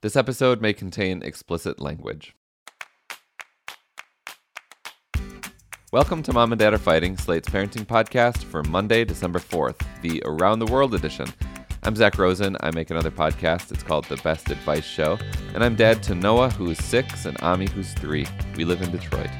This 0.00 0.14
episode 0.14 0.60
may 0.60 0.72
contain 0.72 1.24
explicit 1.24 1.80
language. 1.80 2.32
Welcome 5.90 6.22
to 6.22 6.32
Mom 6.32 6.52
and 6.52 6.58
Dad 6.60 6.72
Are 6.72 6.78
Fighting, 6.78 7.16
Slate's 7.16 7.48
parenting 7.48 7.84
podcast 7.84 8.44
for 8.44 8.62
Monday, 8.62 9.04
December 9.04 9.40
4th, 9.40 9.80
the 10.02 10.22
Around 10.24 10.60
the 10.60 10.66
World 10.66 10.94
edition. 10.94 11.26
I'm 11.82 11.96
Zak 11.96 12.16
Rosen. 12.16 12.56
I 12.60 12.70
make 12.70 12.90
another 12.90 13.10
podcast. 13.10 13.72
It's 13.72 13.82
called 13.82 14.04
The 14.04 14.18
Best 14.18 14.52
Advice 14.52 14.84
Show. 14.84 15.18
And 15.52 15.64
I'm 15.64 15.74
dad 15.74 16.00
to 16.04 16.14
Noah, 16.14 16.50
who 16.50 16.70
is 16.70 16.78
six, 16.84 17.24
and 17.24 17.36
Ami, 17.40 17.68
who's 17.68 17.92
three. 17.94 18.24
We 18.56 18.64
live 18.64 18.82
in 18.82 18.92
Detroit. 18.92 19.30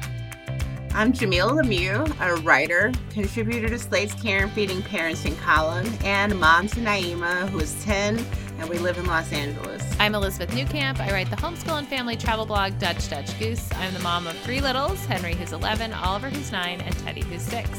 I'm 0.93 1.13
Jamilah 1.13 1.63
Lemieux, 1.63 2.19
a 2.19 2.35
writer, 2.41 2.91
contributor 3.11 3.69
to 3.69 3.79
Slate's 3.79 4.13
Care 4.15 4.43
and 4.43 4.51
Feeding 4.51 4.81
Parenting 4.81 5.39
column, 5.39 5.87
and 6.03 6.37
mom 6.37 6.67
to 6.67 6.81
Naima, 6.81 7.47
who 7.47 7.59
is 7.59 7.81
10 7.85 8.17
and 8.59 8.69
we 8.69 8.77
live 8.77 8.97
in 8.97 9.05
Los 9.05 9.31
Angeles. 9.31 9.81
I'm 9.99 10.13
Elizabeth 10.15 10.51
Newcamp. 10.51 10.99
I 10.99 11.11
write 11.11 11.29
the 11.29 11.37
homeschool 11.37 11.77
and 11.77 11.87
family 11.87 12.17
travel 12.17 12.45
blog 12.45 12.77
Dutch 12.77 13.09
Dutch 13.09 13.37
Goose. 13.39 13.69
I'm 13.75 13.93
the 13.93 13.99
mom 13.99 14.27
of 14.27 14.37
three 14.39 14.59
littles 14.59 15.05
Henry, 15.05 15.33
who's 15.33 15.53
11, 15.53 15.93
Oliver, 15.93 16.29
who's 16.29 16.51
9, 16.51 16.81
and 16.81 16.97
Teddy, 16.99 17.21
who's 17.21 17.41
6. 17.43 17.69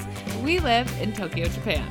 We 0.42 0.58
live 0.58 0.90
in 1.00 1.12
Tokyo, 1.12 1.46
Japan. 1.46 1.86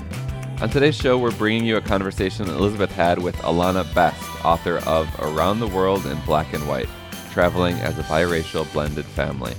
On 0.62 0.70
today's 0.70 0.96
show, 0.96 1.18
we're 1.18 1.32
bringing 1.32 1.66
you 1.66 1.78
a 1.78 1.82
conversation 1.82 2.50
Elizabeth 2.50 2.92
had 2.92 3.20
with 3.20 3.36
Alana 3.38 3.94
Best, 3.94 4.22
author 4.44 4.80
of 4.88 5.08
Around 5.20 5.60
the 5.60 5.68
World 5.68 6.06
in 6.06 6.20
Black 6.22 6.52
and 6.54 6.68
White 6.68 6.90
Traveling 7.32 7.76
as 7.76 7.98
a 8.00 8.04
Biracial 8.04 8.72
Blended 8.74 9.06
Family. 9.06 9.54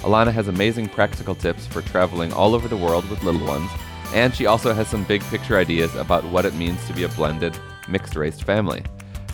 Alana 0.00 0.32
has 0.32 0.48
amazing 0.48 0.88
practical 0.88 1.36
tips 1.36 1.66
for 1.66 1.82
traveling 1.82 2.32
all 2.32 2.54
over 2.54 2.66
the 2.66 2.76
world 2.76 3.08
with 3.08 3.22
little 3.22 3.46
ones, 3.46 3.70
and 4.12 4.34
she 4.34 4.46
also 4.46 4.74
has 4.74 4.88
some 4.88 5.04
big 5.04 5.22
picture 5.24 5.56
ideas 5.56 5.94
about 5.94 6.24
what 6.24 6.44
it 6.44 6.54
means 6.54 6.84
to 6.88 6.92
be 6.92 7.04
a 7.04 7.08
blended, 7.10 7.56
mixed 7.92 8.16
race 8.16 8.40
family. 8.40 8.82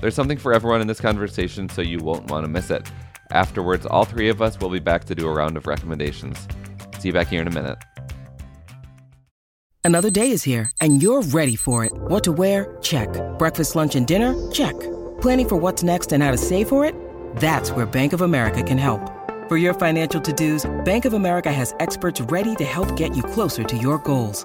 There's 0.00 0.14
something 0.14 0.38
for 0.38 0.52
everyone 0.52 0.80
in 0.80 0.86
this 0.86 1.00
conversation, 1.00 1.68
so 1.68 1.80
you 1.80 1.98
won't 1.98 2.30
want 2.30 2.44
to 2.44 2.48
miss 2.48 2.70
it. 2.70 2.90
Afterwards, 3.30 3.86
all 3.86 4.04
three 4.04 4.28
of 4.28 4.42
us 4.42 4.58
will 4.60 4.70
be 4.70 4.78
back 4.78 5.04
to 5.04 5.14
do 5.14 5.26
a 5.26 5.32
round 5.32 5.56
of 5.56 5.66
recommendations. 5.66 6.46
See 6.98 7.08
you 7.08 7.12
back 7.12 7.28
here 7.28 7.40
in 7.40 7.48
a 7.48 7.52
minute. 7.52 7.78
Another 9.84 10.10
day 10.10 10.32
is 10.32 10.42
here, 10.42 10.70
and 10.80 11.02
you're 11.02 11.22
ready 11.22 11.56
for 11.56 11.84
it. 11.84 11.92
What 11.94 12.22
to 12.24 12.32
wear? 12.32 12.76
Check. 12.82 13.08
Breakfast, 13.38 13.74
lunch, 13.74 13.96
and 13.96 14.06
dinner? 14.06 14.34
Check. 14.50 14.78
Planning 15.22 15.48
for 15.48 15.56
what's 15.56 15.82
next 15.82 16.12
and 16.12 16.22
how 16.22 16.30
to 16.30 16.36
save 16.36 16.68
for 16.68 16.84
it? 16.84 16.94
That's 17.36 17.70
where 17.72 17.86
Bank 17.86 18.12
of 18.12 18.20
America 18.20 18.62
can 18.62 18.76
help. 18.76 19.00
For 19.48 19.56
your 19.56 19.72
financial 19.72 20.20
to 20.20 20.32
dos, 20.32 20.70
Bank 20.84 21.06
of 21.06 21.14
America 21.14 21.50
has 21.50 21.74
experts 21.80 22.20
ready 22.20 22.54
to 22.56 22.64
help 22.64 22.96
get 22.96 23.16
you 23.16 23.22
closer 23.22 23.64
to 23.64 23.76
your 23.78 23.96
goals. 23.98 24.44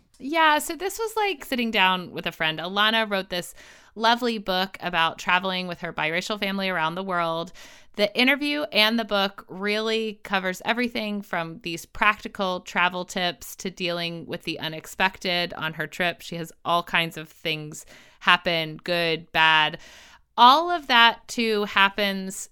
Yeah, 0.23 0.59
so 0.59 0.75
this 0.75 0.99
was 0.99 1.15
like 1.15 1.43
sitting 1.43 1.71
down 1.71 2.11
with 2.11 2.27
a 2.27 2.31
friend. 2.31 2.59
Alana 2.59 3.09
wrote 3.09 3.29
this 3.29 3.55
lovely 3.95 4.37
book 4.37 4.77
about 4.79 5.17
traveling 5.17 5.67
with 5.67 5.81
her 5.81 5.91
biracial 5.91 6.39
family 6.39 6.69
around 6.69 6.93
the 6.93 7.03
world. 7.03 7.51
The 7.95 8.15
interview 8.15 8.61
and 8.71 8.99
the 8.99 9.03
book 9.03 9.45
really 9.49 10.19
covers 10.23 10.61
everything 10.63 11.23
from 11.23 11.59
these 11.63 11.85
practical 11.85 12.61
travel 12.61 13.03
tips 13.03 13.55
to 13.57 13.71
dealing 13.71 14.27
with 14.27 14.43
the 14.43 14.59
unexpected 14.59 15.53
on 15.55 15.73
her 15.73 15.87
trip. 15.87 16.21
She 16.21 16.35
has 16.35 16.53
all 16.63 16.83
kinds 16.83 17.17
of 17.17 17.27
things 17.27 17.85
happen, 18.19 18.77
good, 18.83 19.31
bad. 19.31 19.79
All 20.37 20.69
of 20.69 20.87
that 20.87 21.27
too 21.27 21.65
happens 21.65 22.47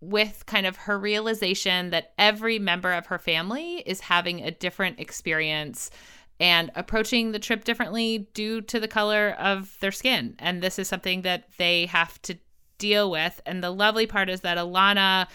with 0.00 0.44
kind 0.46 0.66
of 0.66 0.76
her 0.76 0.98
realization 0.98 1.90
that 1.90 2.12
every 2.18 2.58
member 2.58 2.92
of 2.92 3.06
her 3.06 3.18
family 3.18 3.82
is 3.86 4.00
having 4.00 4.42
a 4.42 4.50
different 4.50 4.98
experience 4.98 5.90
and 6.38 6.70
approaching 6.74 7.32
the 7.32 7.38
trip 7.38 7.64
differently 7.64 8.28
due 8.34 8.60
to 8.62 8.78
the 8.78 8.88
color 8.88 9.30
of 9.38 9.76
their 9.80 9.92
skin. 9.92 10.34
And 10.38 10.62
this 10.62 10.78
is 10.78 10.88
something 10.88 11.22
that 11.22 11.48
they 11.58 11.86
have 11.86 12.20
to 12.22 12.36
deal 12.78 13.10
with. 13.10 13.40
And 13.46 13.62
the 13.62 13.70
lovely 13.70 14.06
part 14.06 14.28
is 14.28 14.42
that 14.42 14.58
Alana 14.58 15.28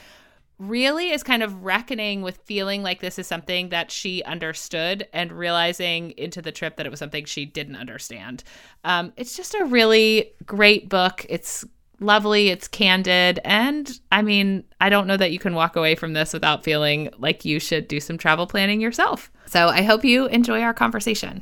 really 0.59 1.09
is 1.09 1.23
kind 1.23 1.41
of 1.41 1.63
reckoning 1.63 2.21
with 2.21 2.37
feeling 2.45 2.83
like 2.83 3.01
this 3.01 3.17
is 3.17 3.25
something 3.25 3.69
that 3.69 3.89
she 3.89 4.21
understood 4.23 5.07
and 5.11 5.31
realizing 5.31 6.11
into 6.11 6.39
the 6.39 6.51
trip 6.51 6.75
that 6.75 6.85
it 6.85 6.89
was 6.89 6.99
something 6.99 7.25
she 7.25 7.45
didn't 7.45 7.75
understand. 7.75 8.43
Um, 8.83 9.11
it's 9.17 9.35
just 9.35 9.55
a 9.55 9.65
really 9.65 10.33
great 10.45 10.87
book. 10.87 11.25
It's 11.29 11.65
lovely, 12.01 12.49
it's 12.49 12.67
candid, 12.67 13.39
and 13.45 13.91
I 14.11 14.21
mean, 14.21 14.65
I 14.81 14.89
don't 14.89 15.07
know 15.07 15.17
that 15.17 15.31
you 15.31 15.39
can 15.39 15.53
walk 15.53 15.75
away 15.75 15.95
from 15.95 16.13
this 16.13 16.33
without 16.33 16.63
feeling 16.63 17.09
like 17.17 17.45
you 17.45 17.59
should 17.59 17.87
do 17.87 17.99
some 17.99 18.17
travel 18.17 18.47
planning 18.47 18.81
yourself. 18.81 19.31
So 19.45 19.67
I 19.67 19.83
hope 19.83 20.03
you 20.03 20.25
enjoy 20.27 20.61
our 20.61 20.73
conversation. 20.73 21.41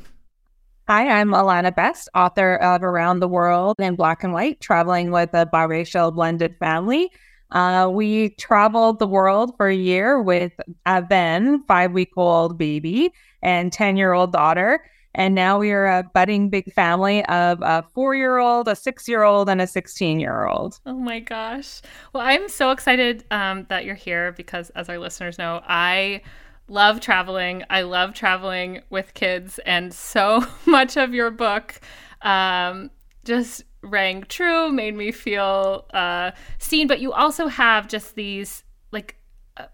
Hi, 0.86 1.08
I'm 1.08 1.30
Alana 1.30 1.74
Best, 1.74 2.08
author 2.14 2.56
of 2.56 2.82
Around 2.82 3.20
the 3.20 3.28
World 3.28 3.76
in 3.78 3.96
Black 3.96 4.22
and 4.22 4.32
White, 4.32 4.60
traveling 4.60 5.10
with 5.10 5.30
a 5.32 5.46
biracial 5.46 6.14
blended 6.14 6.56
family. 6.58 7.10
Uh, 7.52 7.88
we 7.92 8.30
traveled 8.30 8.98
the 8.98 9.06
world 9.06 9.56
for 9.56 9.68
a 9.68 9.74
year 9.74 10.22
with 10.22 10.52
a 10.86 11.04
then 11.08 11.64
five 11.66 11.92
week 11.92 12.10
old 12.16 12.58
baby, 12.58 13.12
and 13.42 13.72
10 13.72 13.96
year 13.96 14.12
old 14.12 14.32
daughter. 14.32 14.84
And 15.14 15.34
now 15.34 15.58
we 15.58 15.72
are 15.72 15.86
a 15.86 16.02
budding 16.02 16.50
big 16.50 16.72
family 16.72 17.24
of 17.26 17.60
a 17.62 17.84
four 17.94 18.14
year 18.14 18.38
old, 18.38 18.68
a 18.68 18.76
six 18.76 19.08
year 19.08 19.22
old, 19.22 19.48
and 19.48 19.60
a 19.60 19.66
16 19.66 20.20
year 20.20 20.46
old. 20.46 20.78
Oh 20.86 20.94
my 20.94 21.20
gosh. 21.20 21.82
Well, 22.12 22.22
I'm 22.24 22.48
so 22.48 22.70
excited 22.70 23.24
um, 23.30 23.66
that 23.68 23.84
you're 23.84 23.94
here 23.94 24.32
because, 24.32 24.70
as 24.70 24.88
our 24.88 24.98
listeners 24.98 25.38
know, 25.38 25.62
I 25.66 26.22
love 26.68 27.00
traveling. 27.00 27.64
I 27.68 27.82
love 27.82 28.14
traveling 28.14 28.82
with 28.90 29.12
kids. 29.14 29.58
And 29.66 29.92
so 29.92 30.44
much 30.66 30.96
of 30.96 31.12
your 31.12 31.30
book 31.30 31.80
um, 32.22 32.90
just 33.24 33.64
rang 33.82 34.22
true, 34.24 34.70
made 34.70 34.94
me 34.94 35.10
feel 35.10 35.86
uh, 35.92 36.30
seen. 36.58 36.86
But 36.86 37.00
you 37.00 37.12
also 37.12 37.48
have 37.48 37.88
just 37.88 38.14
these 38.14 38.62
like 38.92 39.16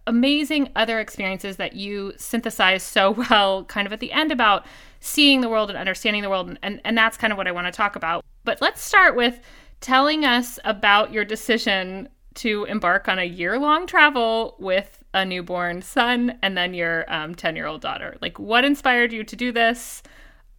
amazing 0.06 0.70
other 0.76 1.00
experiences 1.00 1.56
that 1.56 1.74
you 1.74 2.12
synthesize 2.16 2.82
so 2.82 3.10
well 3.30 3.64
kind 3.64 3.86
of 3.86 3.92
at 3.92 4.00
the 4.00 4.12
end 4.12 4.32
about 4.32 4.66
seeing 5.00 5.40
the 5.40 5.48
world 5.48 5.70
and 5.70 5.78
understanding 5.78 6.22
the 6.22 6.30
world. 6.30 6.48
And, 6.48 6.58
and, 6.62 6.80
and 6.84 6.98
that's 6.98 7.16
kind 7.16 7.32
of 7.32 7.36
what 7.36 7.46
I 7.46 7.52
want 7.52 7.66
to 7.66 7.72
talk 7.72 7.96
about. 7.96 8.24
But 8.44 8.60
let's 8.60 8.82
start 8.82 9.16
with 9.16 9.40
telling 9.80 10.24
us 10.24 10.58
about 10.64 11.12
your 11.12 11.24
decision 11.24 12.08
to 12.34 12.64
embark 12.64 13.08
on 13.08 13.18
a 13.18 13.24
year 13.24 13.58
long 13.58 13.86
travel 13.86 14.56
with 14.58 15.02
a 15.14 15.24
newborn 15.24 15.80
son 15.82 16.38
and 16.42 16.56
then 16.56 16.74
your 16.74 17.04
10 17.04 17.58
um, 17.58 17.80
daughter. 17.80 18.16
Like, 18.20 18.38
what 18.38 18.64
inspired 18.64 19.12
you 19.12 19.24
to 19.24 19.36
do 19.36 19.52
this? 19.52 20.02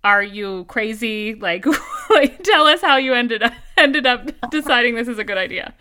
Are 0.03 0.23
you 0.23 0.65
crazy? 0.65 1.35
Like, 1.35 1.65
like, 2.09 2.41
tell 2.43 2.65
us 2.65 2.81
how 2.81 2.97
you 2.97 3.13
ended 3.13 3.43
up 3.43 3.53
ended 3.77 4.05
up 4.05 4.29
deciding 4.51 4.95
this 4.95 5.07
is 5.07 5.19
a 5.19 5.23
good 5.23 5.37
idea. 5.37 5.73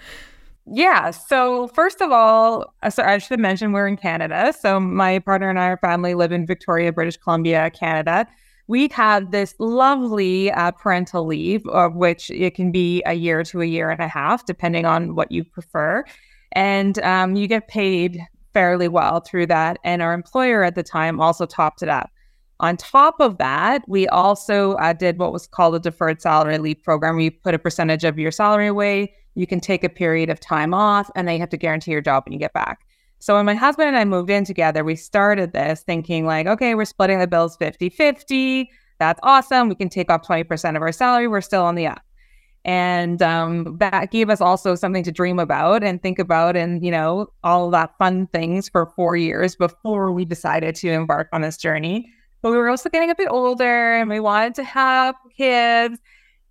Yeah. 0.69 1.11
So 1.13 1.69
first 1.69 2.01
of 2.01 2.11
all, 2.11 2.75
uh, 2.83 2.91
so 2.91 3.03
I 3.05 3.19
should 3.19 3.31
have 3.31 3.41
mentioned 3.41 3.73
we're 3.73 3.87
in 3.87 3.97
Canada. 3.97 4.53
So 4.59 4.81
my 4.81 5.21
partner 5.21 5.49
and 5.49 5.61
I, 5.61 5.69
our 5.69 5.77
family, 5.77 6.15
live 6.15 6.33
in 6.33 6.45
Victoria, 6.45 6.93
British 6.93 7.17
Columbia, 7.17 7.71
Canada. 7.71 8.27
we 8.69 8.89
have 8.89 9.31
this 9.31 9.55
lovely 9.59 10.51
uh, 10.51 10.73
parental 10.73 11.25
leave, 11.25 11.67
of 11.69 11.95
which 11.95 12.31
it 12.31 12.55
can 12.55 12.73
be 12.73 13.03
a 13.07 13.15
year 13.15 13.45
to 13.45 13.63
a 13.63 13.65
year 13.65 13.91
and 13.91 14.01
a 14.01 14.09
half, 14.09 14.45
depending 14.45 14.85
on 14.85 15.15
what 15.15 15.31
you 15.31 15.45
prefer. 15.45 16.05
And 16.53 16.99
um, 17.01 17.37
you 17.37 17.47
get 17.47 17.69
paid 17.69 18.21
fairly 18.53 18.89
well 18.89 19.21
through 19.21 19.47
that. 19.47 19.79
And 19.85 20.03
our 20.03 20.15
employer 20.15 20.65
at 20.65 20.75
the 20.75 20.83
time 20.83 21.21
also 21.21 21.47
topped 21.47 21.83
it 21.83 21.89
up. 21.89 22.11
On 22.59 22.77
top 22.77 23.17
of 23.21 23.39
that, 23.39 23.83
we 23.87 24.09
also 24.09 24.73
uh, 24.75 24.95
did 24.95 25.19
what 25.19 25.33
was 25.33 25.47
called 25.47 25.75
a 25.75 25.79
deferred 25.79 26.23
salary 26.23 26.59
leave 26.59 26.83
program. 26.83 27.17
We 27.17 27.31
put 27.31 27.55
a 27.55 27.59
percentage 27.59 28.03
of 28.03 28.19
your 28.19 28.31
salary 28.31 28.67
away. 28.67 29.15
You 29.37 29.47
can 29.47 29.61
take 29.61 29.85
a 29.85 29.89
period 29.89 30.31
of 30.31 30.41
time 30.41 30.75
off, 30.75 31.11
and 31.15 31.29
then 31.29 31.35
you 31.35 31.41
have 31.41 31.51
to 31.51 31.57
guarantee 31.57 31.93
your 31.93 32.01
job 32.01 32.25
when 32.27 32.33
you 32.33 32.39
get 32.39 32.53
back. 32.53 32.81
So 33.19 33.35
when 33.35 33.47
my 33.47 33.55
husband 33.55 33.89
and 33.89 33.97
I 33.97 34.05
moved 34.05 34.31
in 34.31 34.45
together, 34.45 34.85
we 34.85 34.97
started 34.97 35.53
this 35.53 35.83
thinking 35.83 36.27
like, 36.27 36.47
okay, 36.47 36.75
we're 36.75 36.85
splitting 36.85 37.19
the 37.19 37.27
bills 37.27 37.57
50-50. 37.57 38.67
That's 38.99 39.21
awesome. 39.23 39.69
We 39.69 39.75
can 39.75 39.89
take 39.89 40.11
off 40.11 40.27
20% 40.27 40.77
of 40.77 40.83
our 40.83 40.93
salary. 40.93 41.29
We're 41.29 41.41
still 41.41 41.63
on 41.63 41.75
the 41.75 41.87
up. 41.87 42.03
And 42.65 43.23
um, 43.23 43.77
that 43.79 44.11
gave 44.11 44.29
us 44.29 44.41
also 44.41 44.75
something 44.75 45.05
to 45.05 45.13
dream 45.13 45.39
about 45.39 45.85
and 45.85 46.03
think 46.03 46.19
about 46.19 46.57
and, 46.57 46.85
you 46.85 46.91
know, 46.91 47.29
all 47.45 47.71
that 47.71 47.97
fun 47.97 48.27
things 48.29 48.69
for 48.69 48.87
four 48.97 49.17
years 49.17 49.55
before 49.55 50.11
we 50.11 50.25
decided 50.25 50.75
to 50.77 50.91
embark 50.91 51.29
on 51.33 51.43
this 51.43 51.57
journey. 51.57 52.11
But 52.43 52.51
we 52.51 52.59
were 52.59 52.69
also 52.69 52.89
getting 52.89 53.11
a 53.11 53.15
bit 53.15 53.29
older 53.31 53.95
and 53.95 54.11
we 54.11 54.19
wanted 54.19 54.57
to 54.57 54.65
have 54.65 55.15
kids. 55.37 56.01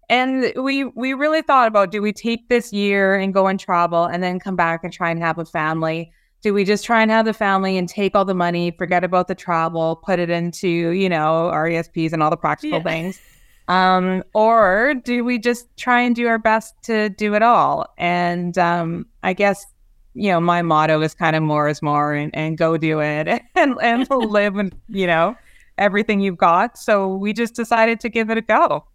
And 0.10 0.54
we 0.56 0.86
we 0.86 1.14
really 1.14 1.42
thought 1.42 1.68
about 1.68 1.92
do 1.92 2.02
we 2.02 2.14
take 2.14 2.50
this 2.50 2.72
year 2.72 3.16
and 3.16 3.34
go 3.34 3.48
and 3.48 3.60
travel 3.60 4.06
and 4.06 4.24
then 4.24 4.40
come 4.40 4.56
back 4.56 4.84
and 4.84 4.92
try 4.94 5.10
and 5.10 5.20
have 5.20 5.38
a 5.38 5.46
family? 5.46 6.12
do 6.46 6.54
we 6.54 6.64
just 6.64 6.86
try 6.86 7.02
and 7.02 7.10
have 7.10 7.26
the 7.26 7.34
family 7.34 7.76
and 7.76 7.90
take 7.90 8.16
all 8.16 8.24
the 8.24 8.36
money, 8.36 8.70
forget 8.70 9.04
about 9.04 9.28
the 9.28 9.34
travel, 9.34 9.96
put 9.96 10.20
it 10.20 10.30
into, 10.30 10.68
you 10.68 11.10
know, 11.10 11.50
RESPs 11.52 12.14
and 12.14 12.22
all 12.22 12.30
the 12.30 12.38
practical 12.38 12.78
yeah. 12.78 12.84
things? 12.84 13.20
Um, 13.68 14.24
or 14.36 14.94
do 15.04 15.24
we 15.24 15.40
just 15.40 15.76
try 15.76 16.02
and 16.02 16.16
do 16.16 16.28
our 16.28 16.38
best 16.38 16.76
to 16.84 17.10
do 17.10 17.34
it 17.34 17.42
all? 17.42 17.88
And 17.98 18.60
um, 18.60 19.08
I 19.24 19.34
guess, 19.34 19.66
you 20.14 20.30
know, 20.30 20.40
my 20.40 20.62
motto 20.62 21.02
is 21.02 21.16
kind 21.16 21.36
of 21.36 21.42
more 21.42 21.68
is 21.68 21.82
more 21.82 22.14
and, 22.14 22.30
and 22.36 22.60
go 22.60 22.78
do 22.78 23.00
it 23.00 23.28
and, 23.56 23.76
and 23.82 24.08
live 24.12 24.58
and, 24.58 24.72
you 24.88 25.08
know, 25.08 25.36
everything 25.80 26.20
you've 26.20 26.38
got. 26.38 26.78
So 26.78 27.16
we 27.16 27.34
just 27.34 27.56
decided 27.56 28.00
to 28.02 28.10
give 28.10 28.30
it 28.30 28.38
a 28.38 28.42
go. 28.42 28.86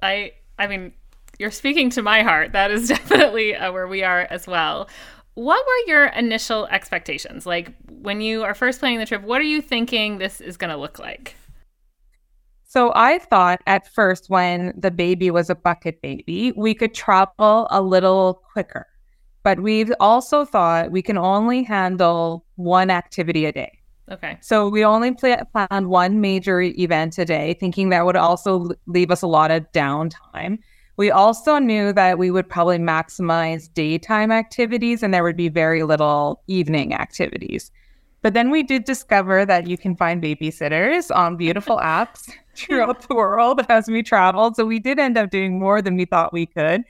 I, 0.00 0.30
I 0.58 0.66
mean, 0.66 0.92
you're 1.38 1.50
speaking 1.50 1.90
to 1.90 2.02
my 2.02 2.22
heart. 2.22 2.52
That 2.52 2.70
is 2.70 2.88
definitely 2.96 3.54
uh, 3.54 3.72
where 3.72 3.88
we 3.88 4.02
are 4.02 4.26
as 4.30 4.46
well. 4.46 4.88
What 5.34 5.64
were 5.66 5.90
your 5.90 6.06
initial 6.06 6.66
expectations? 6.66 7.44
Like 7.44 7.72
when 7.88 8.20
you 8.20 8.44
are 8.44 8.54
first 8.54 8.78
planning 8.78 8.98
the 8.98 9.06
trip, 9.06 9.22
what 9.22 9.40
are 9.40 9.44
you 9.44 9.60
thinking 9.60 10.18
this 10.18 10.40
is 10.40 10.56
going 10.56 10.70
to 10.70 10.76
look 10.76 10.98
like? 10.98 11.34
So 12.62 12.92
I 12.94 13.18
thought 13.18 13.60
at 13.66 13.92
first 13.92 14.28
when 14.28 14.74
the 14.76 14.90
baby 14.90 15.30
was 15.30 15.50
a 15.50 15.54
bucket 15.54 16.00
baby, 16.02 16.52
we 16.56 16.74
could 16.74 16.94
travel 16.94 17.68
a 17.70 17.80
little 17.80 18.42
quicker. 18.52 18.86
But 19.44 19.60
we've 19.60 19.92
also 20.00 20.44
thought 20.44 20.90
we 20.90 21.02
can 21.02 21.18
only 21.18 21.62
handle 21.62 22.46
one 22.56 22.90
activity 22.90 23.44
a 23.44 23.52
day. 23.52 23.78
Okay. 24.10 24.36
So 24.40 24.68
we 24.68 24.84
only 24.84 25.12
planned 25.12 25.88
one 25.88 26.20
major 26.20 26.60
event 26.60 27.18
a 27.18 27.24
day, 27.24 27.54
thinking 27.58 27.88
that 27.88 28.04
would 28.04 28.16
also 28.16 28.68
leave 28.86 29.10
us 29.10 29.22
a 29.22 29.26
lot 29.26 29.50
of 29.50 29.70
downtime. 29.72 30.58
We 30.96 31.10
also 31.10 31.58
knew 31.58 31.92
that 31.92 32.18
we 32.18 32.30
would 32.30 32.48
probably 32.48 32.78
maximize 32.78 33.72
daytime 33.72 34.30
activities 34.30 35.02
and 35.02 35.12
there 35.12 35.24
would 35.24 35.36
be 35.36 35.48
very 35.48 35.82
little 35.82 36.42
evening 36.46 36.94
activities. 36.94 37.70
But 38.22 38.34
then 38.34 38.50
we 38.50 38.62
did 38.62 38.84
discover 38.84 39.44
that 39.44 39.66
you 39.66 39.76
can 39.76 39.96
find 39.96 40.22
babysitters 40.22 41.14
on 41.14 41.36
beautiful 41.36 41.78
apps 41.82 42.30
throughout 42.54 43.08
the 43.08 43.14
world 43.14 43.66
as 43.68 43.88
we 43.88 44.02
traveled. 44.02 44.56
So 44.56 44.64
we 44.64 44.78
did 44.78 44.98
end 44.98 45.18
up 45.18 45.30
doing 45.30 45.58
more 45.58 45.82
than 45.82 45.96
we 45.96 46.04
thought 46.04 46.32
we 46.32 46.46
could. 46.46 46.84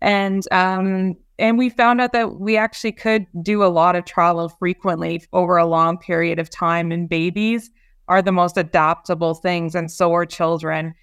And 0.00 0.46
um, 0.52 1.16
and 1.40 1.56
we 1.56 1.70
found 1.70 2.00
out 2.00 2.12
that 2.12 2.38
we 2.38 2.56
actually 2.56 2.92
could 2.92 3.26
do 3.42 3.64
a 3.64 3.66
lot 3.66 3.96
of 3.96 4.04
travel 4.04 4.50
frequently 4.50 5.24
over 5.32 5.56
a 5.56 5.66
long 5.66 5.96
period 5.96 6.38
of 6.38 6.50
time. 6.50 6.92
And 6.92 7.08
babies 7.08 7.70
are 8.08 8.20
the 8.20 8.30
most 8.30 8.56
adaptable 8.56 9.34
things, 9.34 9.74
and 9.74 9.90
so 9.90 10.12
are 10.12 10.26
children. 10.26 10.94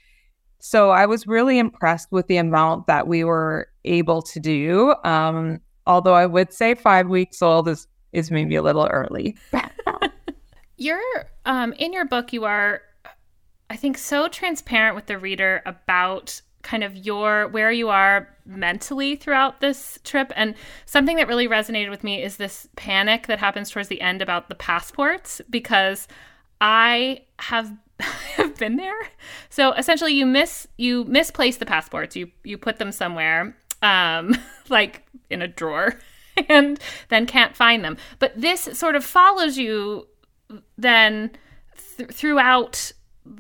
So 0.60 0.92
I 0.92 1.06
was 1.08 1.26
really 1.26 1.58
impressed 1.58 2.12
with 2.12 2.28
the 2.28 2.38
amount 2.38 2.88
that 2.88 3.08
we 3.08 3.24
were 3.24 3.70
able 3.84 4.22
to 4.22 4.40
do. 4.40 4.94
Um, 5.04 5.60
although 5.88 6.14
I 6.14 6.28
would 6.28 6.54
say 6.54 6.76
five 6.76 7.08
weeks 7.08 7.42
old 7.42 7.68
is 7.68 7.88
is 8.14 8.32
maybe 8.32 8.56
a 8.56 8.62
little 8.62 8.88
early. 8.88 9.36
you're 10.78 11.02
um, 11.46 11.74
in 11.74 11.94
your 11.94 12.06
book. 12.06 12.32
You 12.32 12.46
are, 12.46 12.82
I 13.70 13.76
think, 13.76 13.98
so 13.98 14.28
transparent 14.28 14.96
with 14.96 15.08
the 15.08 15.18
reader 15.18 15.62
about 15.66 16.42
kind 16.64 16.84
of 16.84 16.96
your 16.96 17.48
where 17.48 17.72
you 17.72 17.90
are 17.90 18.36
mentally 18.46 19.16
throughout 19.16 19.62
this 19.62 20.00
trip 20.04 20.32
and 20.36 20.56
something 20.86 21.18
that 21.18 21.28
really 21.28 21.48
resonated 21.48 21.90
with 21.90 22.04
me 22.04 22.22
is 22.22 22.38
this 22.38 22.68
panic 22.76 23.28
that 23.28 23.40
happens 23.40 23.70
towards 23.70 23.90
the 23.90 24.02
end 24.02 24.22
about 24.22 24.50
the 24.50 24.56
passports 24.56 25.40
because 25.50 26.08
i 26.60 27.22
have 27.40 27.72
have 28.36 28.58
been 28.58 28.76
there. 28.76 29.10
So 29.50 29.74
essentially, 29.74 30.14
you 30.14 30.26
miss 30.26 30.68
you 30.78 31.04
misplace 31.06 31.58
the 31.58 31.66
passports. 31.66 32.16
You 32.16 32.32
you 32.44 32.58
put 32.58 32.78
them 32.78 32.92
somewhere, 32.92 33.56
um, 33.82 34.36
like 34.70 35.04
in 35.30 35.42
a 35.42 35.48
drawer, 35.48 36.00
and 36.50 36.80
then 37.10 37.26
can't 37.26 37.56
find 37.56 37.84
them. 37.84 37.98
But 38.20 38.40
this 38.40 38.62
sort 38.62 38.96
of 38.96 39.04
follows 39.04 39.58
you 39.58 40.08
then 40.78 41.32
th- 41.98 42.12
throughout 42.12 42.92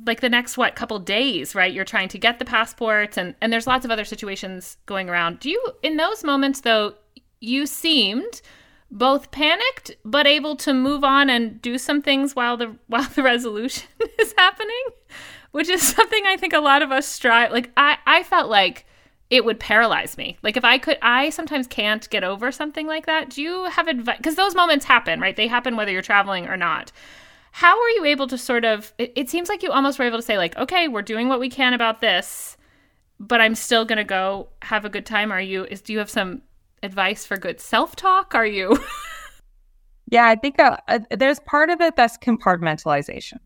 like 0.06 0.22
the 0.22 0.30
next 0.30 0.58
what 0.58 0.76
couple 0.76 1.00
days 1.00 1.56
right? 1.56 1.74
You're 1.74 1.86
trying 1.86 2.10
to 2.10 2.18
get 2.18 2.40
the 2.40 2.46
passports 2.46 3.18
and 3.18 3.36
and 3.42 3.52
there's 3.52 3.68
lots 3.68 3.86
of 3.86 3.92
other 3.92 4.06
situations 4.06 4.78
going 4.86 5.10
around. 5.10 5.40
Do 5.40 5.50
you 5.50 5.64
in 5.84 5.98
those 5.98 6.24
moments 6.24 6.62
though 6.62 6.96
you 7.40 7.66
seemed 7.66 8.42
both 8.90 9.32
panicked 9.32 9.92
but 10.06 10.26
able 10.26 10.56
to 10.56 10.74
move 10.74 11.04
on 11.04 11.30
and 11.30 11.62
do 11.62 11.78
some 11.78 12.02
things 12.02 12.36
while 12.36 12.58
the 12.58 12.76
while 12.88 13.10
the 13.16 13.24
resolution 13.24 13.88
is 14.20 14.34
happening? 14.38 14.84
Which 15.52 15.70
is 15.70 15.82
something 15.82 16.24
i 16.26 16.38
think 16.38 16.54
a 16.54 16.60
lot 16.60 16.82
of 16.82 16.92
us 16.92 17.08
strive 17.08 17.52
like 17.52 17.72
i 17.78 17.98
i 18.06 18.24
felt 18.24 18.50
like 18.50 18.86
it 19.30 19.44
would 19.44 19.60
paralyze 19.60 20.18
me. 20.18 20.38
Like 20.42 20.58
if 20.58 20.64
i 20.64 20.78
could 20.78 20.98
i 21.02 21.30
sometimes 21.30 21.68
can't 21.68 22.10
get 22.10 22.24
over 22.24 22.52
something 22.52 22.88
like 22.88 23.06
that. 23.06 23.30
Do 23.30 23.42
you 23.42 23.66
have 23.66 23.88
advice 23.88 24.18
because 24.18 24.36
those 24.36 24.56
moments 24.56 24.86
happen 24.86 25.20
right? 25.20 25.36
They 25.36 25.48
happen 25.48 25.76
whether 25.76 25.92
you're 25.92 26.02
traveling 26.02 26.48
or 26.48 26.58
not 26.58 26.92
how 27.52 27.80
are 27.80 27.90
you 27.92 28.06
able 28.06 28.28
to 28.28 28.38
sort 28.38 28.66
of 28.66 28.94
it, 28.98 29.14
it 29.16 29.30
seems 29.30 29.50
like 29.50 29.64
you 29.64 29.72
almost 29.72 30.00
were 30.00 30.06
able 30.06 30.18
to 30.18 30.24
say 30.24 30.38
like 30.38 30.56
okay 30.58 30.88
we're 30.88 31.02
doing 31.02 31.28
what 31.28 31.40
we 31.40 31.50
can 31.50 31.74
about 31.74 32.02
this 32.02 32.58
but 33.20 33.42
i'm 33.42 33.56
still 33.56 33.86
going 33.86 33.98
to 33.98 34.04
go 34.04 34.48
have 34.62 34.86
a 34.86 34.90
good 34.90 35.06
time 35.06 35.32
are 35.32 35.42
you 35.42 35.66
is 35.66 35.82
do 35.82 35.94
you 35.94 36.00
have 36.00 36.10
some 36.10 36.42
advice 36.84 37.26
for 37.26 37.38
good 37.38 37.60
self 37.60 37.96
talk? 37.96 38.36
Are 38.36 38.46
you? 38.46 38.78
yeah, 40.12 40.26
I 40.26 40.36
think 40.36 40.60
uh, 40.60 40.78
uh, 40.88 41.00
there's 41.12 41.40
part 41.42 41.70
of 41.70 41.82
it 41.82 41.96
that's 41.96 42.18
compartmentalization, 42.18 43.38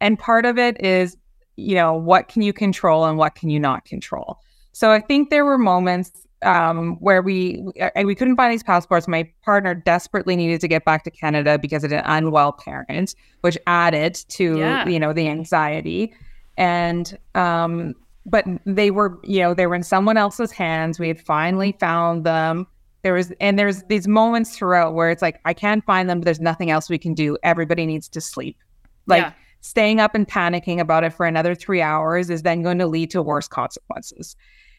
and 0.00 0.18
part 0.18 0.46
of 0.46 0.58
it 0.58 0.82
is, 0.82 1.16
you 1.56 1.74
know, 1.74 1.94
what 1.94 2.28
can 2.28 2.42
you 2.42 2.52
control 2.52 3.04
and 3.04 3.18
what 3.18 3.34
can 3.34 3.50
you 3.50 3.60
not 3.60 3.84
control. 3.84 4.38
So 4.72 4.90
I 4.90 5.00
think 5.00 5.30
there 5.30 5.44
were 5.44 5.58
moments 5.58 6.26
um, 6.42 6.96
where 7.00 7.22
we 7.22 7.64
uh, 7.80 7.90
we 8.04 8.14
couldn't 8.14 8.36
find 8.36 8.52
these 8.52 8.62
passports. 8.62 9.06
My 9.08 9.30
partner 9.44 9.74
desperately 9.74 10.36
needed 10.36 10.60
to 10.60 10.68
get 10.68 10.84
back 10.84 11.04
to 11.04 11.10
Canada 11.10 11.58
because 11.58 11.84
of 11.84 11.92
an 11.92 12.02
unwell 12.04 12.52
parent, 12.52 13.14
which 13.42 13.58
added 13.66 14.14
to 14.28 14.58
yeah. 14.58 14.88
you 14.88 14.98
know 14.98 15.12
the 15.12 15.28
anxiety. 15.28 16.12
And 16.56 17.18
um, 17.34 17.94
but 18.26 18.44
they 18.64 18.90
were, 18.90 19.18
you 19.24 19.40
know, 19.40 19.54
they 19.54 19.66
were 19.66 19.74
in 19.74 19.82
someone 19.82 20.16
else's 20.16 20.52
hands. 20.52 20.98
We 20.98 21.08
had 21.08 21.20
finally 21.20 21.72
found 21.78 22.24
them. 22.24 22.66
There 23.02 23.14
was, 23.14 23.32
and 23.40 23.58
there's 23.58 23.82
these 23.84 24.06
moments 24.06 24.56
throughout 24.56 24.94
where 24.94 25.10
it's 25.10 25.22
like, 25.22 25.40
I 25.44 25.54
can't 25.54 25.84
find 25.84 26.08
them, 26.08 26.20
but 26.20 26.26
there's 26.26 26.40
nothing 26.40 26.70
else 26.70 26.90
we 26.90 26.98
can 26.98 27.14
do. 27.14 27.38
Everybody 27.42 27.86
needs 27.86 28.08
to 28.10 28.20
sleep. 28.20 28.58
Like 29.06 29.22
yeah. 29.22 29.32
staying 29.62 30.00
up 30.00 30.14
and 30.14 30.28
panicking 30.28 30.80
about 30.80 31.02
it 31.02 31.14
for 31.14 31.24
another 31.24 31.54
three 31.54 31.80
hours 31.80 32.28
is 32.28 32.42
then 32.42 32.62
going 32.62 32.78
to 32.78 32.86
lead 32.86 33.10
to 33.12 33.22
worse 33.22 33.48
consequences. 33.48 34.36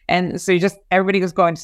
And 0.08 0.40
so 0.40 0.52
you 0.52 0.58
just, 0.58 0.78
everybody 0.90 1.20
was 1.20 1.32
going 1.32 1.56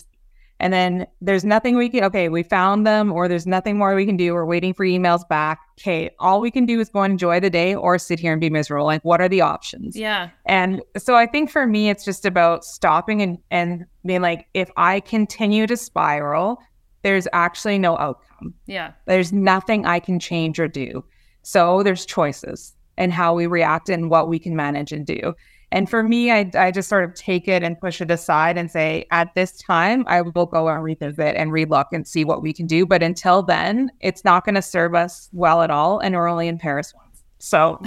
and 0.60 0.72
then 0.72 1.06
there's 1.20 1.44
nothing 1.44 1.76
we 1.76 1.88
can, 1.88 2.02
okay, 2.04 2.28
we 2.28 2.42
found 2.42 2.86
them, 2.86 3.12
or 3.12 3.28
there's 3.28 3.46
nothing 3.46 3.78
more 3.78 3.94
we 3.94 4.04
can 4.04 4.16
do. 4.16 4.34
We're 4.34 4.44
waiting 4.44 4.74
for 4.74 4.84
emails 4.84 5.26
back. 5.28 5.60
Okay, 5.78 6.10
all 6.18 6.40
we 6.40 6.50
can 6.50 6.66
do 6.66 6.80
is 6.80 6.88
go 6.88 7.02
and 7.02 7.12
enjoy 7.12 7.38
the 7.38 7.50
day 7.50 7.76
or 7.76 7.96
sit 7.98 8.18
here 8.18 8.32
and 8.32 8.40
be 8.40 8.50
miserable. 8.50 8.86
Like, 8.86 9.04
what 9.04 9.20
are 9.20 9.28
the 9.28 9.40
options? 9.40 9.96
Yeah. 9.96 10.30
And 10.46 10.82
so 10.96 11.14
I 11.14 11.26
think 11.26 11.50
for 11.50 11.66
me, 11.66 11.88
it's 11.88 12.04
just 12.04 12.26
about 12.26 12.64
stopping 12.64 13.22
and, 13.22 13.38
and 13.52 13.84
being 14.04 14.22
like, 14.22 14.48
if 14.54 14.68
I 14.76 14.98
continue 15.00 15.68
to 15.68 15.76
spiral, 15.76 16.58
there's 17.02 17.28
actually 17.32 17.78
no 17.78 17.96
outcome. 17.96 18.52
Yeah. 18.66 18.92
There's 19.06 19.32
nothing 19.32 19.86
I 19.86 20.00
can 20.00 20.18
change 20.18 20.58
or 20.58 20.66
do. 20.66 21.04
So 21.42 21.84
there's 21.84 22.04
choices 22.04 22.74
and 22.96 23.12
how 23.12 23.32
we 23.32 23.46
react 23.46 23.88
and 23.88 24.10
what 24.10 24.28
we 24.28 24.40
can 24.40 24.56
manage 24.56 24.90
and 24.90 25.06
do. 25.06 25.34
And 25.70 25.88
for 25.88 26.02
me, 26.02 26.30
I, 26.30 26.50
I 26.54 26.70
just 26.70 26.88
sort 26.88 27.04
of 27.04 27.14
take 27.14 27.46
it 27.46 27.62
and 27.62 27.78
push 27.78 28.00
it 28.00 28.10
aside 28.10 28.56
and 28.56 28.70
say, 28.70 29.06
at 29.10 29.34
this 29.34 29.52
time, 29.58 30.04
I 30.06 30.22
will 30.22 30.46
go 30.46 30.68
and 30.68 30.82
revisit 30.82 31.36
and 31.36 31.50
relook 31.50 31.86
and 31.92 32.06
see 32.06 32.24
what 32.24 32.42
we 32.42 32.52
can 32.52 32.66
do. 32.66 32.86
But 32.86 33.02
until 33.02 33.42
then, 33.42 33.90
it's 34.00 34.24
not 34.24 34.44
going 34.44 34.54
to 34.54 34.62
serve 34.62 34.94
us 34.94 35.28
well 35.32 35.62
at 35.62 35.70
all. 35.70 35.98
And 35.98 36.14
we're 36.14 36.28
only 36.28 36.48
in 36.48 36.58
Paris 36.58 36.94
once. 36.94 37.22
So 37.38 37.82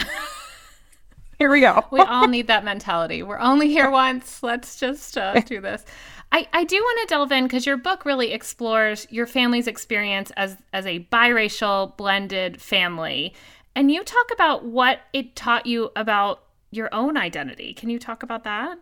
here 1.39 1.49
we 1.49 1.59
go. 1.59 1.83
we 1.91 2.01
all 2.01 2.27
need 2.27 2.47
that 2.47 2.63
mentality. 2.63 3.23
We're 3.23 3.39
only 3.39 3.69
here 3.69 3.89
once. 3.89 4.43
Let's 4.43 4.79
just 4.79 5.17
uh, 5.17 5.39
do 5.41 5.59
this. 5.59 5.83
I, 6.31 6.47
I 6.53 6.63
do 6.63 6.77
want 6.77 6.99
to 7.01 7.13
delve 7.13 7.31
in 7.31 7.43
because 7.45 7.65
your 7.65 7.77
book 7.77 8.05
really 8.05 8.31
explores 8.31 9.05
your 9.09 9.27
family's 9.27 9.67
experience 9.67 10.31
as 10.37 10.55
as 10.71 10.85
a 10.85 11.05
biracial 11.11 11.97
blended 11.97 12.61
family, 12.61 13.33
and 13.75 13.91
you 13.91 14.01
talk 14.03 14.31
about 14.31 14.63
what 14.63 15.01
it 15.11 15.35
taught 15.35 15.65
you 15.65 15.91
about 15.97 16.43
your 16.71 16.89
own 16.93 17.17
identity. 17.17 17.73
Can 17.73 17.89
you 17.89 17.99
talk 17.99 18.23
about 18.23 18.43
that? 18.43 18.77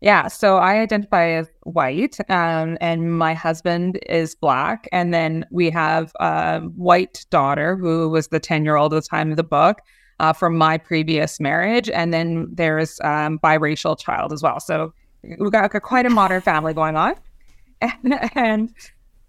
Yeah, 0.00 0.28
so 0.28 0.58
I 0.58 0.78
identify 0.78 1.30
as 1.30 1.48
white, 1.62 2.18
um, 2.28 2.76
and 2.80 3.18
my 3.18 3.32
husband 3.32 3.98
is 4.08 4.34
black, 4.34 4.88
and 4.92 5.12
then 5.12 5.46
we 5.50 5.70
have 5.70 6.12
a 6.20 6.60
white 6.60 7.24
daughter 7.30 7.76
who 7.76 8.08
was 8.10 8.28
the 8.28 8.38
ten 8.38 8.64
year 8.64 8.76
old 8.76 8.92
at 8.92 9.02
the 9.02 9.08
time 9.08 9.30
of 9.30 9.36
the 9.38 9.44
book 9.44 9.78
uh, 10.20 10.34
from 10.34 10.58
my 10.58 10.76
previous 10.76 11.40
marriage, 11.40 11.88
and 11.88 12.12
then 12.12 12.46
there's 12.52 13.00
um, 13.00 13.38
biracial 13.38 13.98
child 13.98 14.34
as 14.34 14.42
well. 14.42 14.60
So 14.60 14.92
we've 15.22 15.50
got 15.50 15.70
quite 15.82 16.04
a 16.04 16.10
modern 16.10 16.42
family 16.42 16.74
going 16.74 16.96
on, 16.96 17.14
and, 17.80 18.30
and 18.34 18.74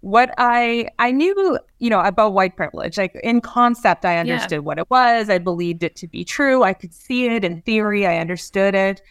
what 0.00 0.32
I 0.38 0.88
I 0.98 1.10
knew, 1.10 1.58
you 1.78 1.90
know, 1.90 2.00
about 2.00 2.32
white 2.32 2.56
privilege. 2.56 2.98
Like 2.98 3.18
in 3.22 3.40
concept, 3.40 4.04
I 4.04 4.18
understood 4.18 4.52
yeah. 4.52 4.58
what 4.58 4.78
it 4.78 4.88
was. 4.90 5.28
I 5.28 5.38
believed 5.38 5.82
it 5.82 5.96
to 5.96 6.06
be 6.06 6.24
true. 6.24 6.62
I 6.62 6.72
could 6.72 6.94
see 6.94 7.26
it 7.26 7.44
in 7.44 7.62
theory. 7.62 8.06
I 8.06 8.18
understood 8.18 8.74
it. 8.74 9.02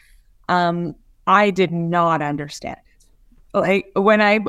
Um, 0.50 0.96
I 1.26 1.50
did 1.50 1.72
not 1.72 2.22
understand 2.22 2.78
it. 2.78 3.58
Like 3.58 3.92
when 3.96 4.22
I 4.22 4.40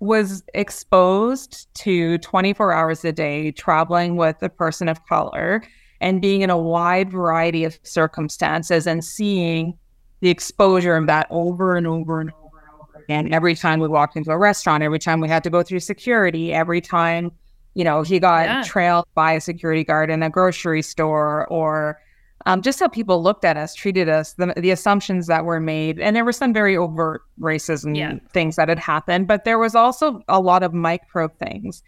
was 0.00 0.42
exposed 0.54 1.72
to 1.74 2.18
24 2.18 2.72
hours 2.72 3.04
a 3.04 3.12
day 3.12 3.52
traveling 3.52 4.16
with 4.16 4.36
a 4.42 4.48
person 4.48 4.88
of 4.88 5.04
color 5.06 5.62
and 6.00 6.20
being 6.20 6.42
in 6.42 6.50
a 6.50 6.58
wide 6.58 7.10
variety 7.10 7.64
of 7.64 7.78
circumstances 7.84 8.86
and 8.86 9.04
seeing 9.04 9.78
the 10.20 10.28
exposure 10.28 10.96
of 10.96 11.06
that 11.06 11.26
over 11.30 11.76
and 11.76 11.86
over 11.86 12.20
and 12.20 12.30
over 12.32 12.43
and. 13.08 13.34
Every 13.34 13.54
time 13.54 13.80
we 13.80 13.88
walked 13.88 14.16
into 14.16 14.30
a 14.30 14.38
restaurant, 14.38 14.82
every 14.82 14.98
time 14.98 15.20
we 15.20 15.28
had 15.28 15.44
to 15.44 15.50
go 15.50 15.62
through 15.62 15.80
security, 15.80 16.52
every 16.52 16.80
time, 16.80 17.32
you 17.74 17.84
know, 17.84 18.02
he 18.02 18.18
got 18.18 18.46
yeah. 18.46 18.62
trailed 18.62 19.06
by 19.14 19.32
a 19.32 19.40
security 19.40 19.84
guard 19.84 20.10
in 20.10 20.22
a 20.22 20.30
grocery 20.30 20.82
store 20.82 21.46
or 21.48 22.00
um, 22.46 22.62
just 22.62 22.80
how 22.80 22.88
people 22.88 23.22
looked 23.22 23.44
at 23.44 23.56
us, 23.56 23.74
treated 23.74 24.08
us, 24.08 24.34
the, 24.34 24.52
the, 24.56 24.70
assumptions 24.70 25.26
that 25.28 25.44
were 25.44 25.60
made. 25.60 25.98
And 25.98 26.14
there 26.14 26.24
were 26.24 26.32
some 26.32 26.52
very 26.52 26.76
overt 26.76 27.22
racism 27.40 27.96
yeah. 27.96 28.18
things 28.32 28.56
that 28.56 28.68
had 28.68 28.78
happened, 28.78 29.26
but 29.26 29.44
there 29.44 29.58
was 29.58 29.74
also 29.74 30.20
a 30.28 30.40
lot 30.40 30.62
of 30.62 30.74
micro 30.74 31.28
things. 31.28 31.82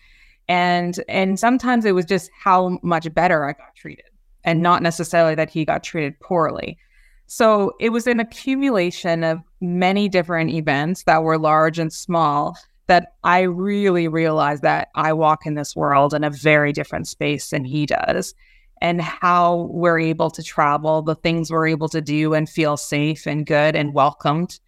And 0.48 0.98
and 1.08 1.38
sometimes 1.38 1.84
it 1.84 1.92
was 1.92 2.04
just 2.04 2.30
how 2.38 2.78
much 2.82 3.12
better 3.12 3.44
I 3.44 3.52
got 3.52 3.74
treated 3.74 4.06
and 4.44 4.62
not 4.62 4.80
necessarily 4.80 5.34
that 5.34 5.50
he 5.50 5.64
got 5.64 5.82
treated 5.82 6.18
poorly. 6.20 6.78
So 7.26 7.72
it 7.80 7.90
was 7.90 8.06
an 8.06 8.20
accumulation 8.20 9.24
of 9.24 9.40
many 9.60 10.08
different 10.08 10.50
events 10.50 11.04
that 11.04 11.22
were 11.22 11.38
large 11.38 11.78
and 11.78 11.92
small 11.92 12.56
that 12.86 13.14
I 13.24 13.40
really 13.40 14.06
realized 14.06 14.62
that 14.62 14.88
I 14.94 15.12
walk 15.12 15.44
in 15.44 15.54
this 15.54 15.74
world 15.74 16.14
in 16.14 16.22
a 16.22 16.30
very 16.30 16.72
different 16.72 17.08
space 17.08 17.50
than 17.50 17.64
he 17.64 17.84
does 17.84 18.34
and 18.80 19.00
how 19.00 19.68
we're 19.72 19.98
able 19.98 20.30
to 20.30 20.42
travel, 20.42 21.02
the 21.02 21.14
things 21.14 21.50
we're 21.50 21.66
able 21.66 21.88
to 21.88 22.00
do 22.00 22.34
and 22.34 22.48
feel 22.48 22.76
safe 22.76 23.26
and 23.26 23.46
good 23.46 23.74
and 23.74 23.94
welcomed 23.94 24.60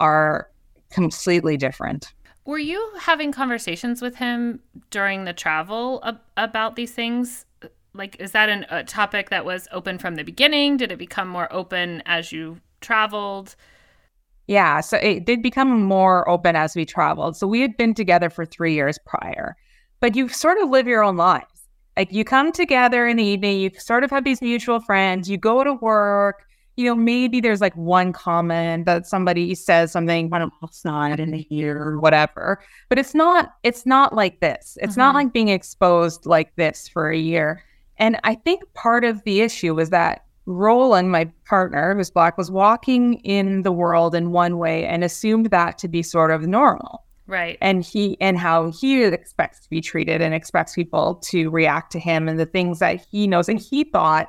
are 0.00 0.48
completely 0.90 1.56
different. 1.56 2.12
Were 2.44 2.58
you 2.58 2.92
having 3.00 3.32
conversations 3.32 4.00
with 4.00 4.16
him 4.16 4.60
during 4.90 5.24
the 5.24 5.32
travel 5.32 6.00
ab- 6.04 6.20
about 6.36 6.76
these 6.76 6.92
things? 6.92 7.44
Like, 7.96 8.16
is 8.20 8.32
that 8.32 8.48
an, 8.48 8.66
a 8.70 8.84
topic 8.84 9.30
that 9.30 9.44
was 9.44 9.68
open 9.72 9.98
from 9.98 10.16
the 10.16 10.22
beginning? 10.22 10.76
Did 10.76 10.92
it 10.92 10.98
become 10.98 11.28
more 11.28 11.52
open 11.52 12.02
as 12.06 12.32
you 12.32 12.60
traveled? 12.80 13.56
Yeah, 14.46 14.80
so 14.80 14.98
it 14.98 15.26
did 15.26 15.42
become 15.42 15.82
more 15.82 16.28
open 16.28 16.54
as 16.54 16.76
we 16.76 16.84
traveled. 16.84 17.36
So 17.36 17.46
we 17.46 17.60
had 17.60 17.76
been 17.76 17.94
together 17.94 18.30
for 18.30 18.44
three 18.44 18.74
years 18.74 18.98
prior, 19.04 19.56
but 20.00 20.14
you 20.14 20.28
sort 20.28 20.58
of 20.58 20.70
live 20.70 20.86
your 20.86 21.02
own 21.02 21.16
lives 21.16 21.56
like 21.96 22.12
you 22.12 22.24
come 22.24 22.52
together 22.52 23.06
in 23.06 23.16
the 23.16 23.24
evening, 23.24 23.58
you 23.58 23.70
sort 23.78 24.04
of 24.04 24.10
have 24.10 24.24
these 24.24 24.42
mutual 24.42 24.80
friends, 24.80 25.30
you 25.30 25.38
go 25.38 25.64
to 25.64 25.72
work, 25.74 26.44
you 26.76 26.84
know, 26.84 26.94
maybe 26.94 27.40
there's 27.40 27.62
like 27.62 27.74
one 27.74 28.12
comment 28.12 28.84
that 28.84 29.06
somebody 29.06 29.54
says 29.54 29.92
something, 29.92 30.28
don't 30.28 30.52
it's 30.62 30.84
not 30.84 31.18
in 31.18 31.30
the 31.30 31.46
year 31.48 31.82
or 31.82 31.98
whatever. 31.98 32.62
But 32.90 32.98
it's 32.98 33.14
not, 33.14 33.54
it's 33.62 33.86
not 33.86 34.14
like 34.14 34.40
this. 34.40 34.76
It's 34.82 34.92
mm-hmm. 34.92 35.00
not 35.00 35.14
like 35.14 35.32
being 35.32 35.48
exposed 35.48 36.26
like 36.26 36.54
this 36.56 36.86
for 36.86 37.10
a 37.10 37.16
year. 37.16 37.62
And 37.98 38.18
I 38.24 38.34
think 38.34 38.62
part 38.74 39.04
of 39.04 39.22
the 39.24 39.40
issue 39.40 39.74
was 39.74 39.90
that 39.90 40.24
Roland, 40.46 41.10
my 41.10 41.30
partner, 41.44 41.94
who's 41.94 42.10
black, 42.10 42.38
was 42.38 42.50
walking 42.50 43.14
in 43.24 43.62
the 43.62 43.72
world 43.72 44.14
in 44.14 44.30
one 44.30 44.58
way 44.58 44.86
and 44.86 45.02
assumed 45.02 45.46
that 45.46 45.78
to 45.78 45.88
be 45.88 46.02
sort 46.02 46.30
of 46.30 46.46
normal. 46.46 47.02
Right. 47.26 47.58
And 47.60 47.84
he 47.84 48.16
and 48.20 48.38
how 48.38 48.70
he 48.70 49.02
expects 49.02 49.60
to 49.60 49.70
be 49.70 49.80
treated 49.80 50.22
and 50.22 50.32
expects 50.32 50.74
people 50.74 51.16
to 51.24 51.50
react 51.50 51.90
to 51.92 51.98
him 51.98 52.28
and 52.28 52.38
the 52.38 52.46
things 52.46 52.78
that 52.78 53.04
he 53.10 53.26
knows. 53.26 53.48
And 53.48 53.58
he 53.60 53.84
thought 53.84 54.28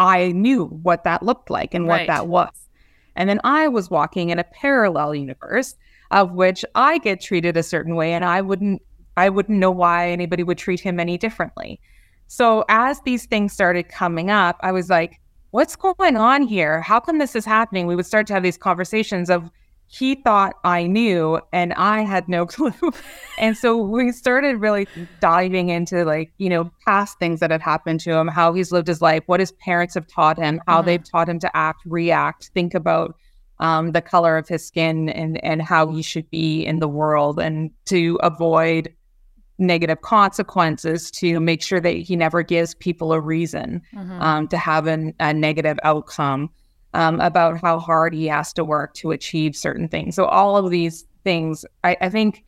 i 0.00 0.32
knew 0.32 0.64
what 0.66 1.04
that 1.04 1.22
looked 1.22 1.50
like 1.50 1.74
and 1.74 1.86
what 1.86 2.00
right. 2.00 2.06
that 2.08 2.26
was. 2.26 2.68
And 3.14 3.28
then 3.28 3.40
i 3.44 3.68
was 3.68 3.90
walking 3.90 4.30
in 4.30 4.38
a 4.38 4.44
parallel 4.44 5.14
universe 5.14 5.76
of 6.10 6.32
which 6.32 6.64
i 6.74 6.98
get 6.98 7.20
treated 7.20 7.56
a 7.56 7.62
certain 7.62 7.94
way 7.94 8.12
and 8.14 8.24
i 8.24 8.40
wouldn't 8.40 8.80
i 9.16 9.28
wouldn't 9.28 9.58
know 9.58 9.70
why 9.70 10.08
anybody 10.08 10.42
would 10.42 10.58
treat 10.58 10.80
him 10.80 10.98
any 10.98 11.18
differently 11.18 11.80
so 12.30 12.64
as 12.68 13.00
these 13.02 13.26
things 13.26 13.52
started 13.52 13.88
coming 13.88 14.30
up 14.30 14.56
i 14.62 14.70
was 14.70 14.88
like 14.88 15.20
what's 15.50 15.74
going 15.74 16.16
on 16.16 16.42
here 16.42 16.80
how 16.80 17.00
come 17.00 17.18
this 17.18 17.34
is 17.34 17.44
happening 17.44 17.86
we 17.86 17.96
would 17.96 18.06
start 18.06 18.26
to 18.26 18.32
have 18.32 18.42
these 18.42 18.56
conversations 18.56 19.28
of 19.28 19.50
he 19.92 20.14
thought 20.14 20.54
I 20.62 20.86
knew 20.86 21.40
and 21.52 21.74
I 21.74 22.02
had 22.02 22.28
no 22.28 22.46
clue. 22.54 22.72
and 23.38 23.56
so 23.56 23.76
we 23.76 24.12
started 24.12 24.60
really 24.60 24.86
diving 25.18 25.68
into 25.68 26.04
like, 26.04 26.32
you 26.38 26.48
know, 26.48 26.70
past 26.86 27.18
things 27.18 27.40
that 27.40 27.50
had 27.50 27.60
happened 27.60 27.98
to 28.00 28.12
him, 28.12 28.28
how 28.28 28.52
he's 28.52 28.70
lived 28.70 28.86
his 28.86 29.02
life, 29.02 29.24
what 29.26 29.40
his 29.40 29.50
parents 29.52 29.94
have 29.94 30.06
taught 30.06 30.38
him, 30.38 30.62
how 30.68 30.78
mm-hmm. 30.78 30.86
they've 30.86 31.10
taught 31.10 31.28
him 31.28 31.40
to 31.40 31.56
act, 31.56 31.82
react, 31.86 32.50
think 32.54 32.72
about 32.72 33.16
um, 33.58 33.92
the 33.92 34.00
color 34.00 34.36
of 34.36 34.48
his 34.48 34.66
skin 34.66 35.10
and 35.10 35.42
and 35.44 35.60
how 35.60 35.88
he 35.88 36.02
should 36.02 36.28
be 36.30 36.64
in 36.64 36.78
the 36.78 36.88
world 36.88 37.38
and 37.38 37.70
to 37.86 38.18
avoid 38.22 38.94
negative 39.60 40.00
consequences 40.00 41.10
to 41.10 41.38
make 41.38 41.62
sure 41.62 41.80
that 41.80 41.90
he 41.90 42.16
never 42.16 42.42
gives 42.42 42.74
people 42.74 43.12
a 43.12 43.20
reason 43.20 43.82
mm-hmm. 43.94 44.20
um, 44.20 44.48
to 44.48 44.56
have 44.56 44.86
an, 44.86 45.14
a 45.20 45.32
negative 45.32 45.78
outcome 45.82 46.50
um, 46.94 47.20
about 47.20 47.60
how 47.60 47.78
hard 47.78 48.14
he 48.14 48.26
has 48.26 48.52
to 48.54 48.64
work 48.64 48.94
to 48.94 49.12
achieve 49.12 49.54
certain 49.54 49.88
things. 49.88 50.16
So 50.16 50.24
all 50.24 50.56
of 50.56 50.70
these 50.70 51.06
things, 51.22 51.64
I, 51.84 51.96
I 52.00 52.08
think 52.08 52.44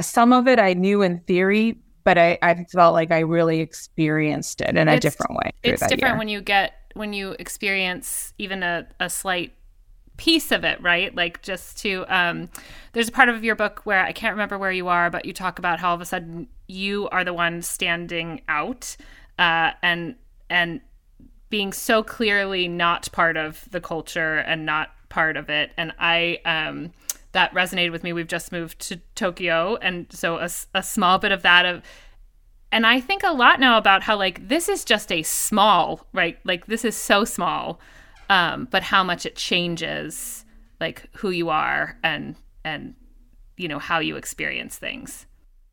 some 0.00 0.32
of 0.32 0.48
it 0.48 0.58
I 0.58 0.74
knew 0.74 1.02
in 1.02 1.20
theory, 1.20 1.78
but 2.04 2.18
I, 2.18 2.38
I 2.42 2.64
felt 2.64 2.92
like 2.92 3.10
I 3.10 3.20
really 3.20 3.60
experienced 3.60 4.60
it 4.60 4.76
in 4.76 4.88
a 4.88 4.98
different 4.98 5.36
way. 5.36 5.52
It's 5.62 5.80
different 5.82 6.02
year. 6.02 6.18
when 6.18 6.28
you 6.28 6.40
get 6.40 6.74
when 6.94 7.14
you 7.14 7.34
experience 7.38 8.34
even 8.36 8.62
a, 8.62 8.86
a 9.00 9.08
slight 9.08 9.54
piece 10.22 10.52
of 10.52 10.64
it, 10.64 10.80
right? 10.80 11.14
Like 11.14 11.42
just 11.42 11.78
to 11.78 12.04
um 12.08 12.48
there's 12.92 13.08
a 13.08 13.12
part 13.12 13.28
of 13.28 13.42
your 13.42 13.56
book 13.56 13.80
where 13.84 14.04
I 14.04 14.12
can't 14.12 14.34
remember 14.34 14.56
where 14.58 14.72
you 14.72 14.88
are, 14.88 15.10
but 15.10 15.24
you 15.24 15.32
talk 15.32 15.58
about 15.58 15.80
how 15.80 15.88
all 15.90 15.94
of 15.94 16.00
a 16.00 16.04
sudden 16.04 16.48
you 16.68 17.08
are 17.08 17.24
the 17.24 17.34
one 17.34 17.62
standing 17.62 18.42
out 18.48 18.96
uh 19.38 19.72
and 19.82 20.16
and 20.48 20.80
being 21.52 21.72
so 21.72 22.02
clearly 22.02 22.66
not 22.66 23.12
part 23.12 23.36
of 23.36 23.68
the 23.70 23.80
culture 23.80 24.38
and 24.38 24.64
not 24.64 24.88
part 25.10 25.36
of 25.36 25.50
it. 25.50 25.70
And 25.76 25.92
I, 25.98 26.40
um, 26.46 26.92
that 27.32 27.52
resonated 27.52 27.92
with 27.92 28.02
me. 28.02 28.14
We've 28.14 28.26
just 28.26 28.52
moved 28.52 28.78
to 28.88 28.96
Tokyo. 29.14 29.76
And 29.82 30.06
so 30.10 30.38
a, 30.38 30.48
a 30.74 30.82
small 30.82 31.18
bit 31.18 31.30
of 31.30 31.42
that 31.42 31.66
of, 31.66 31.82
and 32.72 32.86
I 32.86 33.00
think 33.00 33.22
a 33.22 33.32
lot 33.32 33.60
now 33.60 33.76
about 33.76 34.02
how 34.02 34.16
like 34.16 34.48
this 34.48 34.66
is 34.66 34.82
just 34.82 35.12
a 35.12 35.22
small, 35.22 36.06
right? 36.14 36.38
Like 36.44 36.66
this 36.66 36.86
is 36.86 36.96
so 36.96 37.24
small, 37.26 37.78
um, 38.30 38.68
but 38.70 38.82
how 38.82 39.02
much 39.04 39.26
it 39.26 39.36
changes 39.36 40.44
like 40.80 41.08
who 41.14 41.30
you 41.30 41.48
are 41.48 41.96
and, 42.02 42.36
and, 42.64 42.94
you 43.56 43.68
know, 43.68 43.78
how 43.78 43.98
you 43.98 44.16
experience 44.16 44.76
things. 44.76 45.26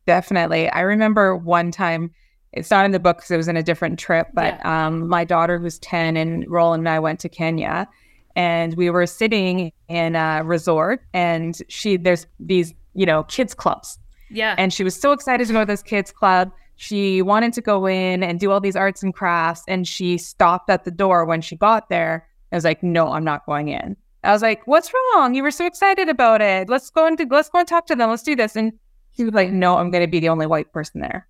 Definitely. 0.06 0.68
I 0.70 0.80
remember 0.80 1.36
one 1.36 1.70
time 1.70 2.12
it's 2.52 2.70
not 2.70 2.84
in 2.84 2.90
the 2.90 2.98
book 2.98 3.18
because 3.18 3.30
it 3.30 3.36
was 3.36 3.48
in 3.48 3.56
a 3.56 3.62
different 3.62 3.98
trip, 3.98 4.28
but 4.34 4.58
yeah. 4.58 4.86
um, 4.86 5.08
my 5.08 5.24
daughter 5.24 5.58
who's 5.58 5.78
10 5.78 6.16
and 6.16 6.44
Roland 6.48 6.80
and 6.80 6.88
I 6.88 6.98
went 6.98 7.20
to 7.20 7.28
Kenya 7.28 7.88
and 8.34 8.74
we 8.74 8.90
were 8.90 9.06
sitting 9.06 9.72
in 9.88 10.16
a 10.16 10.42
resort 10.44 11.02
and 11.12 11.60
she, 11.68 11.96
there's 11.96 12.26
these, 12.38 12.74
you 12.94 13.06
know, 13.06 13.22
kids 13.24 13.54
clubs. 13.54 13.98
Yeah. 14.30 14.54
And 14.58 14.72
she 14.72 14.84
was 14.84 14.98
so 14.98 15.12
excited 15.12 15.46
to 15.46 15.52
go 15.52 15.60
to 15.60 15.66
this 15.66 15.82
kids 15.82 16.10
club. 16.12 16.52
She 16.76 17.20
wanted 17.22 17.52
to 17.54 17.60
go 17.60 17.86
in 17.86 18.22
and 18.22 18.40
do 18.40 18.50
all 18.50 18.60
these 18.60 18.76
arts 18.76 19.02
and 19.02 19.12
crafts. 19.12 19.62
And 19.68 19.86
she 19.86 20.18
stopped 20.18 20.70
at 20.70 20.84
the 20.84 20.90
door 20.90 21.24
when 21.24 21.40
she 21.40 21.56
got 21.56 21.88
there. 21.88 22.26
I 22.52 22.56
was 22.56 22.64
like, 22.64 22.82
no, 22.82 23.12
I'm 23.12 23.24
not 23.24 23.46
going 23.46 23.68
in. 23.68 23.96
I 24.22 24.32
was 24.32 24.42
like, 24.42 24.66
what's 24.66 24.92
wrong? 24.92 25.34
You 25.34 25.42
were 25.42 25.50
so 25.50 25.66
excited 25.66 26.08
about 26.08 26.42
it. 26.42 26.68
Let's 26.68 26.90
go 26.90 27.06
and 27.06 27.16
do, 27.16 27.26
let's 27.30 27.48
go 27.48 27.60
and 27.60 27.68
talk 27.68 27.86
to 27.86 27.96
them. 27.96 28.10
Let's 28.10 28.22
do 28.22 28.36
this. 28.36 28.56
And 28.56 28.72
she 29.16 29.24
was 29.24 29.34
like, 29.34 29.50
no, 29.50 29.78
I'm 29.78 29.90
going 29.90 30.04
to 30.04 30.10
be 30.10 30.20
the 30.20 30.28
only 30.28 30.46
white 30.46 30.72
person 30.72 31.00
there. 31.00 31.26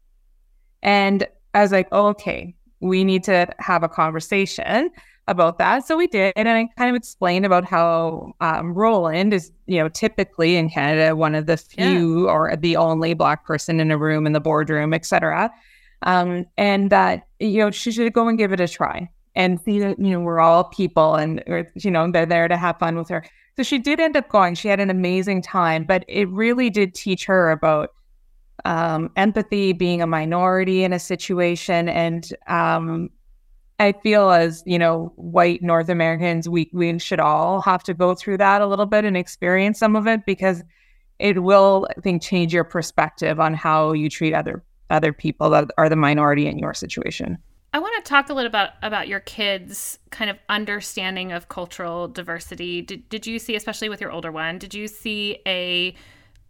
And 0.82 1.26
I 1.54 1.62
was 1.62 1.72
like, 1.72 1.88
oh, 1.92 2.08
okay, 2.08 2.54
we 2.80 3.04
need 3.04 3.22
to 3.24 3.46
have 3.58 3.82
a 3.82 3.88
conversation. 3.88 4.90
about 5.30 5.58
that. 5.58 5.86
So 5.86 5.96
we 5.96 6.08
did, 6.08 6.32
and 6.34 6.48
I 6.48 6.68
kind 6.76 6.90
of 6.90 6.96
explained 6.96 7.46
about 7.46 7.64
how 7.64 8.32
um, 8.40 8.74
Roland 8.74 9.32
is, 9.32 9.52
you 9.66 9.78
know, 9.78 9.88
typically 9.88 10.56
in 10.56 10.68
Canada 10.68 11.14
one 11.14 11.34
of 11.36 11.46
the 11.46 11.56
few 11.56 12.24
yeah. 12.24 12.32
or 12.32 12.56
the 12.56 12.76
only 12.76 13.14
black 13.14 13.44
person 13.44 13.78
in 13.80 13.90
a 13.90 13.96
room 13.96 14.26
in 14.26 14.32
the 14.32 14.40
boardroom, 14.40 14.92
etc. 14.92 15.50
Um, 16.02 16.46
and 16.56 16.90
that 16.90 17.28
you 17.38 17.58
know 17.58 17.70
she 17.70 17.92
should 17.92 18.12
go 18.12 18.26
and 18.26 18.38
give 18.38 18.52
it 18.52 18.60
a 18.60 18.66
try 18.66 19.08
and 19.34 19.60
see 19.60 19.78
that 19.78 19.98
you 19.98 20.10
know 20.10 20.20
we're 20.20 20.40
all 20.40 20.64
people 20.64 21.14
and 21.14 21.42
you 21.74 21.90
know 21.90 22.10
they're 22.10 22.26
there 22.26 22.48
to 22.48 22.56
have 22.56 22.78
fun 22.78 22.96
with 22.96 23.08
her. 23.08 23.24
So 23.56 23.62
she 23.62 23.78
did 23.78 24.00
end 24.00 24.16
up 24.16 24.28
going. 24.28 24.54
She 24.54 24.68
had 24.68 24.80
an 24.80 24.90
amazing 24.90 25.42
time, 25.42 25.84
but 25.84 26.04
it 26.08 26.28
really 26.28 26.70
did 26.70 26.94
teach 26.94 27.26
her 27.26 27.50
about 27.50 27.90
um, 28.64 29.10
empathy, 29.16 29.72
being 29.72 30.02
a 30.02 30.06
minority 30.06 30.84
in 30.84 30.92
a 30.92 30.98
situation, 30.98 31.88
and 31.88 32.32
um, 32.46 33.10
I 33.78 33.92
feel 33.92 34.30
as 34.30 34.62
you 34.66 34.78
know, 34.78 35.12
white 35.16 35.62
North 35.62 35.88
Americans, 35.88 36.48
we 36.48 36.70
we 36.72 36.98
should 36.98 37.20
all 37.20 37.60
have 37.62 37.82
to 37.84 37.94
go 37.94 38.14
through 38.14 38.38
that 38.38 38.60
a 38.60 38.66
little 38.66 38.86
bit 38.86 39.04
and 39.04 39.16
experience 39.16 39.78
some 39.78 39.96
of 39.96 40.06
it 40.06 40.26
because 40.26 40.62
it 41.18 41.42
will, 41.42 41.86
I 41.96 42.00
think, 42.00 42.22
change 42.22 42.52
your 42.52 42.64
perspective 42.64 43.38
on 43.40 43.54
how 43.54 43.92
you 43.92 44.10
treat 44.10 44.34
other 44.34 44.62
other 44.90 45.12
people 45.12 45.50
that 45.50 45.70
are 45.78 45.88
the 45.88 45.96
minority 45.96 46.46
in 46.46 46.58
your 46.58 46.74
situation. 46.74 47.38
I 47.72 47.78
want 47.78 48.04
to 48.04 48.08
talk 48.08 48.28
a 48.28 48.34
little 48.34 48.48
about 48.48 48.70
about 48.82 49.06
your 49.06 49.20
kids' 49.20 49.98
kind 50.10 50.28
of 50.28 50.38
understanding 50.48 51.30
of 51.30 51.48
cultural 51.48 52.08
diversity. 52.08 52.82
Did 52.82 53.08
did 53.08 53.26
you 53.26 53.38
see, 53.38 53.54
especially 53.54 53.88
with 53.88 54.00
your 54.00 54.10
older 54.10 54.32
one, 54.32 54.58
did 54.58 54.74
you 54.74 54.88
see 54.88 55.38
a 55.46 55.94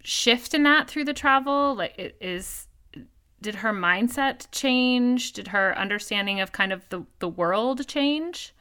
shift 0.02 0.54
in 0.54 0.62
that 0.62 0.88
through 0.88 1.04
the 1.04 1.12
travel? 1.12 1.74
Like, 1.74 2.14
is 2.20 2.68
did 3.42 3.56
her 3.56 3.72
mindset 3.72 4.46
change? 4.50 5.32
Did 5.32 5.48
her 5.48 5.76
understanding 5.78 6.40
of 6.40 6.52
kind 6.52 6.72
of 6.72 6.88
the 6.88 7.04
the 7.18 7.28
world 7.28 7.86
change? 7.86 8.54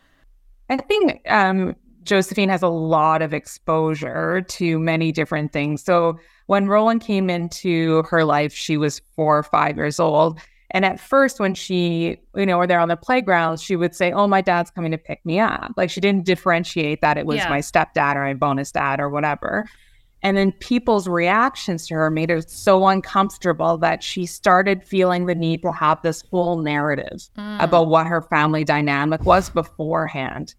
I 0.69 0.77
think 0.77 1.21
um, 1.29 1.75
Josephine 2.03 2.49
has 2.49 2.61
a 2.61 2.67
lot 2.67 3.21
of 3.21 3.33
exposure 3.33 4.41
to 4.41 4.79
many 4.79 5.11
different 5.11 5.53
things. 5.53 5.83
So 5.83 6.19
when 6.47 6.67
Roland 6.67 7.01
came 7.01 7.29
into 7.29 8.03
her 8.03 8.25
life, 8.25 8.53
she 8.53 8.77
was 8.77 9.01
four 9.15 9.37
or 9.37 9.43
five 9.43 9.77
years 9.77 9.99
old 9.99 10.39
and 10.71 10.85
at 10.85 10.99
first, 10.99 11.39
when 11.39 11.55
she, 11.55 12.17
you 12.35 12.45
know, 12.45 12.57
were 12.57 12.67
there 12.67 12.79
on 12.79 12.89
the 12.89 12.97
playground, 12.97 13.59
she 13.59 13.75
would 13.75 13.95
say, 13.95 14.11
Oh, 14.11 14.27
my 14.27 14.41
dad's 14.41 14.69
coming 14.69 14.91
to 14.91 14.97
pick 14.97 15.25
me 15.25 15.39
up. 15.39 15.73
Like 15.75 15.89
she 15.89 15.99
didn't 15.99 16.25
differentiate 16.25 17.01
that 17.01 17.17
it 17.17 17.25
was 17.25 17.37
yeah. 17.37 17.49
my 17.49 17.59
stepdad 17.59 18.15
or 18.15 18.23
my 18.23 18.33
bonus 18.33 18.71
dad 18.71 18.99
or 18.99 19.09
whatever. 19.09 19.67
And 20.21 20.35
then 20.35 20.51
people's 20.51 21.07
reactions 21.07 21.87
to 21.87 21.95
her 21.95 22.11
made 22.11 22.29
her 22.29 22.41
so 22.41 22.87
uncomfortable 22.87 23.77
that 23.77 24.03
she 24.03 24.25
started 24.25 24.83
feeling 24.83 25.25
the 25.25 25.35
need 25.35 25.61
to 25.61 25.71
have 25.71 26.01
this 26.01 26.23
whole 26.29 26.61
narrative 26.61 27.29
mm. 27.37 27.63
about 27.63 27.87
what 27.87 28.05
her 28.05 28.21
family 28.23 28.63
dynamic 28.63 29.23
was 29.23 29.49
beforehand. 29.49 30.55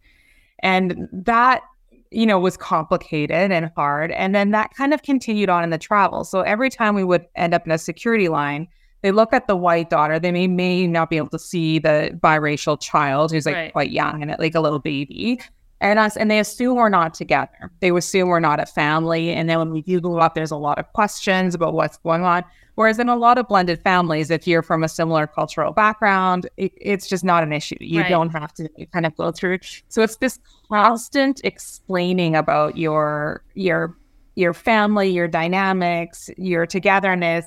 And 0.61 1.09
that, 1.13 1.63
you 2.11 2.25
know, 2.25 2.39
was 2.39 2.57
complicated 2.57 3.53
and 3.53 3.71
hard. 3.77 4.11
And 4.13 4.35
then 4.35 4.51
that 4.53 4.73
kind 4.75 4.95
of 4.95 5.03
continued 5.03 5.51
on 5.51 5.63
in 5.63 5.71
the 5.71 5.79
travel. 5.79 6.25
So 6.25 6.41
every 6.41 6.71
time 6.71 6.95
we 6.95 7.05
would 7.05 7.27
end 7.37 7.53
up 7.53 7.67
in 7.67 7.73
a 7.73 7.79
security 7.79 8.29
line, 8.29 8.67
they 9.03 9.13
look 9.13 9.33
at 9.33 9.47
the 9.47 9.57
white 9.57 9.91
daughter. 9.91 10.19
They 10.19 10.33
may 10.33 10.47
may 10.47 10.87
not 10.87 11.11
be 11.11 11.17
able 11.17 11.31
to 11.31 11.39
see 11.39 11.79
the 11.79 12.19
biracial 12.23 12.81
child 12.81 13.33
who's 13.33 13.47
like 13.47 13.55
right. 13.55 13.73
quite 13.73 13.91
young 13.91 14.23
and 14.23 14.35
like 14.39 14.55
a 14.55 14.61
little 14.61 14.79
baby. 14.79 15.41
And 15.83 15.99
us, 15.99 16.15
and 16.15 16.31
they 16.31 16.39
assume 16.39 16.77
we're 16.77 16.91
not 16.91 17.15
together. 17.15 17.71
They 17.81 17.89
assume 17.91 18.29
we're 18.29 18.39
not 18.39 18.61
a 18.61 18.67
family. 18.67 19.31
And 19.31 19.49
then 19.49 19.59
when 19.59 19.71
we 19.71 19.81
do 19.81 19.99
go 19.99 20.19
up, 20.19 20.35
there's 20.35 20.51
a 20.51 20.57
lot 20.57 20.79
of 20.79 20.93
questions 20.93 21.55
about 21.55 21.73
what's 21.73 21.97
going 21.97 22.23
on. 22.23 22.45
Whereas 22.75 22.99
in 22.99 23.09
a 23.09 23.17
lot 23.17 23.39
of 23.39 23.49
blended 23.49 23.81
families, 23.83 24.31
if 24.31 24.47
you're 24.47 24.63
from 24.63 24.85
a 24.85 24.89
similar 24.89 25.27
cultural 25.27 25.73
background, 25.73 26.49
it, 26.59 26.73
it's 26.77 27.09
just 27.09 27.25
not 27.25 27.43
an 27.43 27.53
issue. 27.55 27.77
You 27.81 28.03
right. 28.03 28.11
don't 28.11 28.29
have 28.29 28.53
to 28.55 28.69
kind 28.93 29.07
of 29.07 29.17
go 29.17 29.33
through. 29.33 29.61
So 29.89 30.03
it's 30.03 30.17
this 30.17 30.39
constant 30.69 31.41
explaining 31.45 32.37
about 32.37 32.77
your 32.77 33.43
your 33.55 33.97
your 34.35 34.55
family, 34.55 35.09
your 35.09 35.29
dynamics, 35.29 36.31
your 36.37 36.67
togetherness, 36.67 37.47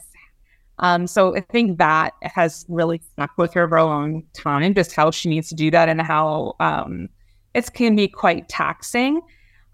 um, 0.80 1.08
so 1.08 1.36
I 1.36 1.42
think 1.42 1.78
that 1.78 2.14
has 2.22 2.66
really 2.68 3.02
stuck 3.14 3.32
with 3.38 3.54
her 3.54 3.68
for 3.68 3.78
a 3.78 3.86
long 3.86 4.24
time, 4.34 4.74
just 4.74 4.96
how 4.96 5.12
she 5.12 5.30
needs 5.30 5.50
to 5.50 5.56
do 5.56 5.70
that 5.72 5.90
and 5.90 6.02
how 6.02 6.56
um, 6.60 7.10
it 7.54 7.72
can 7.74 7.96
be 7.96 8.08
quite 8.08 8.50
taxing. 8.50 9.22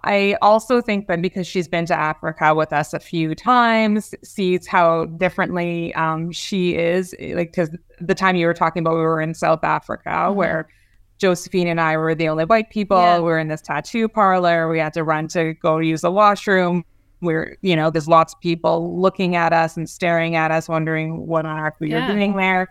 I 0.03 0.37
also 0.41 0.81
think 0.81 1.07
that 1.07 1.21
because 1.21 1.45
she's 1.45 1.67
been 1.67 1.85
to 1.87 1.97
Africa 1.97 2.55
with 2.55 2.71
us 2.71 2.93
a 2.93 2.99
few 2.99 3.35
times, 3.35 4.13
sees 4.23 4.65
how 4.65 5.05
differently 5.05 5.93
um, 5.95 6.31
she 6.31 6.75
is. 6.75 7.13
Like, 7.19 7.51
because 7.51 7.69
the 7.99 8.15
time 8.15 8.35
you 8.35 8.45
were 8.45 8.53
talking 8.53 8.81
about, 8.81 8.95
we 8.95 9.01
were 9.01 9.21
in 9.21 9.33
South 9.33 9.63
Africa 9.63 10.09
mm-hmm. 10.09 10.35
where 10.35 10.69
Josephine 11.17 11.67
and 11.67 11.81
I 11.81 11.97
were 11.97 12.15
the 12.15 12.29
only 12.29 12.45
white 12.45 12.69
people. 12.69 12.97
Yeah. 12.97 13.17
We 13.17 13.23
were 13.23 13.39
in 13.39 13.49
this 13.49 13.61
tattoo 13.61 14.07
parlor. 14.07 14.69
We 14.69 14.79
had 14.79 14.93
to 14.93 15.03
run 15.03 15.27
to 15.29 15.53
go 15.55 15.79
use 15.79 16.01
the 16.01 16.11
washroom 16.11 16.85
we're 17.21 17.57
you 17.61 17.75
know 17.75 17.89
there's 17.89 18.07
lots 18.07 18.33
of 18.33 18.39
people 18.39 18.99
looking 18.99 19.35
at 19.35 19.53
us 19.53 19.77
and 19.77 19.89
staring 19.89 20.35
at 20.35 20.51
us 20.51 20.69
wondering 20.69 21.27
what 21.27 21.45
on 21.45 21.59
earth 21.59 21.75
we 21.79 21.91
yeah. 21.91 22.05
are 22.05 22.13
doing 22.13 22.35
there. 22.35 22.69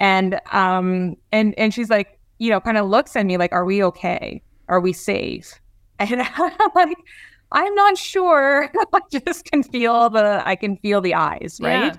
And 0.00 0.40
um 0.52 1.16
and 1.32 1.54
and 1.58 1.72
she's 1.72 1.90
like 1.90 2.18
you 2.38 2.50
know 2.50 2.60
kind 2.60 2.78
of 2.78 2.86
looks 2.86 3.16
at 3.16 3.26
me 3.26 3.36
like 3.36 3.52
are 3.52 3.64
we 3.64 3.82
okay? 3.84 4.42
Are 4.68 4.80
we 4.80 4.92
safe? 4.92 5.60
And 6.00 6.22
i'm 6.22 6.70
like 6.74 6.98
i'm 7.52 7.74
not 7.76 7.96
sure. 7.96 8.68
I 8.92 9.00
just 9.12 9.44
can 9.44 9.62
feel 9.62 10.10
the 10.10 10.42
i 10.44 10.56
can 10.56 10.76
feel 10.78 11.00
the 11.00 11.14
eyes 11.14 11.60
right? 11.62 11.94
Yeah. 11.94 11.96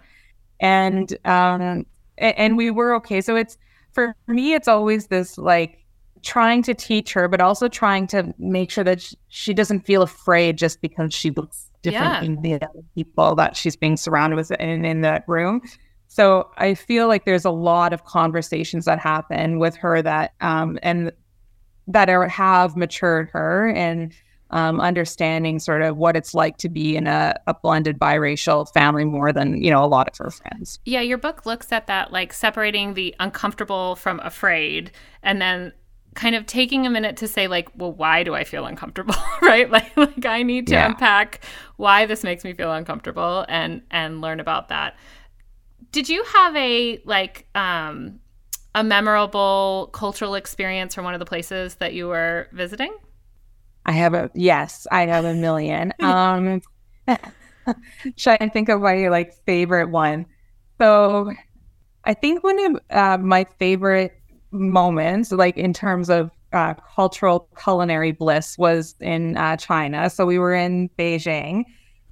and 0.59 1.17
um 1.25 1.85
and, 2.17 2.37
and 2.37 2.57
we 2.57 2.71
were 2.71 2.93
okay. 2.95 3.21
So 3.21 3.35
it's 3.35 3.57
for 3.93 4.15
me 4.27 4.53
it's 4.53 4.67
always 4.67 5.07
this 5.07 5.37
like 5.37 5.85
trying 6.25 6.63
to 6.63 6.73
teach 6.73 7.13
her, 7.13 7.27
but 7.27 7.39
also 7.39 7.69
trying 7.69 8.07
to 8.07 8.33
make 8.37 8.71
sure 8.71 8.83
that 8.83 9.13
she 9.29 9.53
doesn't 9.53 9.81
feel 9.81 10.01
afraid 10.01 10.57
just 10.57 10.81
because 10.81 11.13
she 11.13 11.29
looks 11.31 11.69
different 11.91 12.13
yeah. 12.13 12.21
than 12.21 12.41
the 12.41 12.53
other 12.55 12.67
people 12.95 13.35
that 13.35 13.55
she's 13.55 13.75
being 13.75 13.97
surrounded 13.97 14.35
with 14.35 14.51
in, 14.51 14.85
in 14.85 15.01
that 15.01 15.23
room. 15.27 15.61
So 16.07 16.49
I 16.57 16.75
feel 16.75 17.07
like 17.07 17.25
there's 17.25 17.45
a 17.45 17.51
lot 17.51 17.93
of 17.93 18.05
conversations 18.05 18.85
that 18.85 18.99
happen 18.99 19.59
with 19.59 19.75
her 19.77 20.01
that 20.01 20.33
um, 20.41 20.77
and 20.83 21.11
that 21.87 22.09
are, 22.09 22.27
have 22.27 22.75
matured 22.75 23.29
her 23.31 23.69
and 23.69 24.13
um, 24.51 24.79
understanding 24.79 25.59
sort 25.59 25.81
of 25.81 25.97
what 25.97 26.15
it's 26.15 26.33
like 26.33 26.57
to 26.57 26.69
be 26.69 26.95
in 26.95 27.07
a, 27.07 27.35
a, 27.47 27.53
blended 27.53 27.99
biracial 27.99 28.71
family 28.73 29.03
more 29.03 29.33
than 29.33 29.61
you 29.61 29.71
know 29.71 29.83
a 29.83 29.87
lot 29.87 30.07
of 30.07 30.17
her 30.17 30.29
friends. 30.29 30.79
Yeah, 30.85 31.01
your 31.01 31.17
book 31.17 31.45
looks 31.45 31.71
at 31.71 31.87
that 31.87 32.11
like 32.11 32.31
separating 32.31 32.93
the 32.93 33.15
uncomfortable 33.19 33.95
from 33.95 34.19
afraid, 34.21 34.91
and 35.23 35.41
then 35.41 35.73
kind 36.15 36.33
of 36.33 36.45
taking 36.45 36.87
a 36.87 36.89
minute 36.89 37.17
to 37.17 37.27
say 37.27 37.47
like 37.47 37.69
well 37.75 37.91
why 37.91 38.23
do 38.23 38.33
i 38.33 38.43
feel 38.43 38.65
uncomfortable 38.65 39.15
right? 39.41 39.69
Like 39.69 39.95
like 39.95 40.25
i 40.25 40.41
need 40.41 40.67
to 40.67 40.73
yeah. 40.73 40.87
unpack 40.87 41.41
why 41.75 42.05
this 42.05 42.23
makes 42.23 42.43
me 42.43 42.53
feel 42.53 42.71
uncomfortable 42.71 43.45
and 43.47 43.81
and 43.91 44.21
learn 44.21 44.39
about 44.39 44.69
that. 44.69 44.95
Did 45.91 46.09
you 46.09 46.23
have 46.23 46.55
a 46.55 47.01
like 47.05 47.47
um 47.53 48.19
a 48.73 48.83
memorable 48.83 49.89
cultural 49.93 50.35
experience 50.35 50.95
from 50.95 51.05
one 51.05 51.13
of 51.13 51.19
the 51.19 51.25
places 51.25 51.75
that 51.75 51.93
you 51.93 52.07
were 52.07 52.47
visiting? 52.53 52.93
I 53.85 53.91
have 53.91 54.13
a 54.13 54.31
yes 54.33 54.87
i 54.91 55.05
have 55.05 55.25
a 55.25 55.33
million. 55.33 55.93
Um 56.01 56.61
should 58.15 58.37
i 58.39 58.49
think 58.49 58.69
of 58.69 58.81
my 58.81 59.09
like 59.09 59.33
favorite 59.45 59.89
one? 59.89 60.25
So 60.79 61.31
i 62.05 62.13
think 62.13 62.43
one 62.43 62.65
of 62.65 62.81
uh, 62.89 63.17
my 63.17 63.45
favorite 63.59 64.17
moments, 64.55 65.31
like 65.31 65.57
in 65.57 65.73
terms 65.73 66.09
of 66.09 66.31
uh, 66.53 66.73
cultural 66.95 67.49
culinary 67.61 68.11
bliss, 68.11 68.57
was 68.57 68.95
in 68.99 69.37
uh, 69.37 69.57
China. 69.57 70.09
So 70.09 70.25
we 70.25 70.39
were 70.39 70.53
in 70.53 70.89
Beijing, 70.97 71.63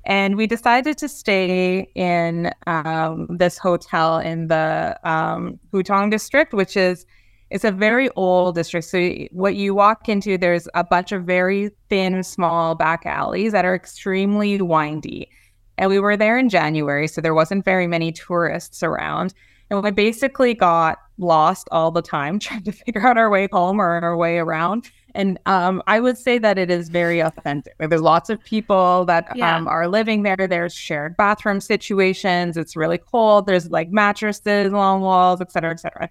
and 0.06 0.36
we 0.36 0.48
decided 0.48 0.98
to 0.98 1.08
stay 1.08 1.90
in 1.96 2.52
um, 2.68 3.28
this 3.30 3.58
hotel 3.58 4.20
in 4.20 4.48
the 4.48 5.00
um, 5.04 5.60
Hutong 5.72 6.12
district, 6.12 6.54
which 6.54 6.76
is 6.76 7.06
it's 7.50 7.64
a 7.64 7.72
very 7.72 8.10
old 8.16 8.56
district. 8.56 8.88
So 8.88 9.12
what 9.32 9.56
you 9.56 9.76
walk 9.76 10.10
into, 10.10 10.40
there's 10.40 10.68
a 10.74 10.84
bunch 10.84 11.12
of 11.12 11.24
very 11.24 11.70
thin, 11.88 12.24
small 12.24 12.74
back 12.74 13.06
alleys 13.06 13.52
that 13.52 13.64
are 13.64 13.76
extremely 13.76 14.60
windy. 14.60 15.30
And 15.78 15.90
we 15.90 16.00
were 16.00 16.18
there 16.18 16.38
in 16.38 16.50
January, 16.50 17.08
so 17.08 17.22
there 17.22 17.36
wasn't 17.36 17.64
very 17.64 17.86
many 17.86 18.12
tourists 18.12 18.82
around. 18.82 19.36
And 19.70 19.84
we 19.84 19.92
basically 19.92 20.56
got 20.56 20.98
lost 21.18 21.68
all 21.72 21.92
the 21.92 22.02
time 22.02 22.40
trying 22.40 22.64
to 22.64 22.72
figure 22.72 23.06
out 23.06 23.18
our 23.18 23.30
way 23.30 23.48
home 23.52 23.80
or 23.80 24.00
our 24.02 24.18
way 24.18 24.38
around. 24.38 24.90
And 25.16 25.40
um, 25.46 25.84
I 25.86 26.00
would 26.00 26.18
say 26.18 26.40
that 26.40 26.58
it 26.58 26.72
is 26.72 26.90
very 26.90 27.20
authentic. 27.20 27.74
There's 27.78 28.02
lots 28.02 28.32
of 28.32 28.44
people 28.44 29.06
that 29.06 29.28
yeah. 29.36 29.56
um, 29.56 29.68
are 29.68 29.88
living 29.88 30.24
there. 30.24 30.36
There's 30.36 30.74
shared 30.74 31.16
bathroom 31.18 31.62
situations. 31.62 32.58
It's 32.58 32.76
really 32.76 32.98
cold. 32.98 33.46
There's 33.46 33.70
like 33.70 33.92
mattresses 33.92 34.72
along 34.72 35.02
walls, 35.02 35.40
et 35.40 35.52
cetera, 35.52 35.72
et 35.72 35.80
cetera. 35.80 36.10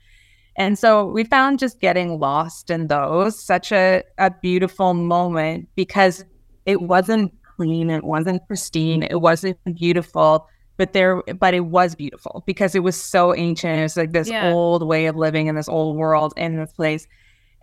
And 0.56 0.78
so 0.78 1.06
we 1.06 1.24
found 1.24 1.58
just 1.58 1.80
getting 1.80 2.20
lost 2.20 2.70
in 2.70 2.88
those 2.88 3.42
such 3.42 3.72
a, 3.72 4.04
a 4.18 4.30
beautiful 4.30 4.94
moment 4.94 5.68
because 5.74 6.24
it 6.66 6.82
wasn't 6.82 7.32
clean, 7.56 7.90
it 7.90 8.04
wasn't 8.04 8.46
pristine, 8.46 9.02
it 9.02 9.20
wasn't 9.20 9.58
beautiful 9.74 10.46
but 10.76 10.92
there 10.92 11.22
but 11.38 11.54
it 11.54 11.66
was 11.66 11.94
beautiful 11.94 12.42
because 12.46 12.74
it 12.74 12.80
was 12.80 13.00
so 13.00 13.34
ancient 13.34 13.78
it 13.78 13.82
was 13.82 13.96
like 13.96 14.12
this 14.12 14.28
yeah. 14.28 14.52
old 14.52 14.86
way 14.86 15.06
of 15.06 15.16
living 15.16 15.46
in 15.46 15.54
this 15.54 15.68
old 15.68 15.96
world 15.96 16.32
in 16.36 16.56
this 16.56 16.72
place 16.72 17.06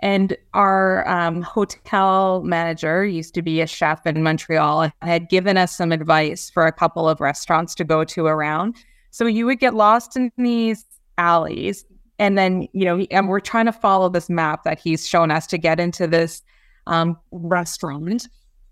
And 0.01 0.37
our 0.53 1.07
um, 1.07 1.41
hotel 1.41 2.41
manager 2.43 3.05
used 3.05 3.33
to 3.33 3.41
be 3.41 3.61
a 3.61 3.67
chef 3.67 4.05
in 4.05 4.23
Montreal 4.23 4.83
and 4.83 4.93
had 5.01 5.29
given 5.29 5.57
us 5.57 5.75
some 5.75 5.91
advice 5.91 6.49
for 6.49 6.65
a 6.65 6.71
couple 6.71 7.09
of 7.09 7.19
restaurants 7.19 7.75
to 7.75 7.83
go 7.83 8.03
to 8.05 8.25
around. 8.25 8.75
So 9.11 9.25
you 9.25 9.45
would 9.45 9.59
get 9.59 9.73
lost 9.73 10.15
in 10.15 10.31
these 10.37 10.85
alleys. 11.17 11.85
And 12.17 12.37
then, 12.37 12.67
you 12.73 12.85
know, 12.85 12.99
and 13.11 13.27
we're 13.27 13.39
trying 13.39 13.65
to 13.65 13.73
follow 13.73 14.09
this 14.09 14.29
map 14.29 14.63
that 14.63 14.79
he's 14.79 15.07
shown 15.07 15.31
us 15.31 15.47
to 15.47 15.57
get 15.57 15.79
into 15.79 16.07
this 16.07 16.41
um, 16.87 17.17
restaurant. 17.31 18.27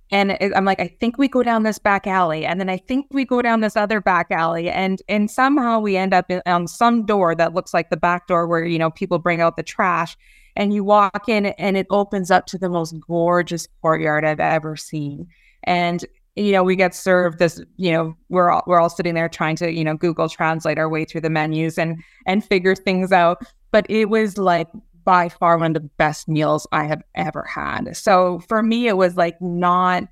And 0.09 0.37
I'm 0.55 0.63
like, 0.63 0.79
I 0.79 0.87
think 0.87 1.17
we 1.17 1.27
go 1.27 1.43
down 1.43 1.63
this 1.63 1.79
back 1.79 2.07
alley, 2.07 2.45
and 2.45 2.59
then 2.59 2.69
I 2.69 2.77
think 2.77 3.07
we 3.11 3.25
go 3.25 3.41
down 3.41 3.59
this 3.59 3.75
other 3.75 3.99
back 3.99 4.27
alley, 4.31 4.69
and 4.69 5.01
and 5.09 5.29
somehow 5.29 5.79
we 5.79 5.97
end 5.97 6.13
up 6.13 6.31
in, 6.31 6.41
on 6.45 6.67
some 6.67 7.05
door 7.05 7.35
that 7.35 7.53
looks 7.53 7.73
like 7.73 7.89
the 7.89 7.97
back 7.97 8.27
door 8.27 8.47
where 8.47 8.63
you 8.63 8.79
know 8.79 8.89
people 8.89 9.19
bring 9.19 9.41
out 9.41 9.57
the 9.57 9.63
trash, 9.63 10.15
and 10.55 10.73
you 10.73 10.83
walk 10.83 11.27
in, 11.27 11.47
and 11.47 11.75
it 11.75 11.87
opens 11.89 12.31
up 12.31 12.45
to 12.47 12.57
the 12.57 12.69
most 12.69 12.95
gorgeous 13.05 13.67
courtyard 13.81 14.23
I've 14.23 14.39
ever 14.39 14.77
seen, 14.77 15.27
and 15.63 16.05
you 16.37 16.53
know 16.53 16.63
we 16.63 16.77
get 16.77 16.95
served 16.95 17.39
this, 17.39 17.61
you 17.75 17.91
know 17.91 18.15
we're 18.29 18.49
all, 18.49 18.63
we're 18.65 18.79
all 18.79 18.89
sitting 18.89 19.13
there 19.13 19.27
trying 19.27 19.57
to 19.57 19.73
you 19.73 19.83
know 19.83 19.97
Google 19.97 20.29
Translate 20.29 20.77
our 20.77 20.87
way 20.87 21.03
through 21.03 21.21
the 21.21 21.29
menus 21.29 21.77
and 21.77 22.01
and 22.25 22.45
figure 22.45 22.75
things 22.75 23.11
out, 23.11 23.39
but 23.71 23.85
it 23.89 24.05
was 24.05 24.37
like 24.37 24.69
by 25.07 25.29
far 25.29 25.57
one 25.57 25.73
of 25.73 25.81
the 25.81 25.89
best 25.95 26.27
meals 26.27 26.67
I 26.73 26.83
have 26.83 27.01
ever 27.15 27.43
had. 27.43 27.95
So 27.95 28.39
for 28.49 28.61
me, 28.61 28.89
it 28.89 28.97
was 28.97 29.15
like 29.15 29.41
not 29.41 30.03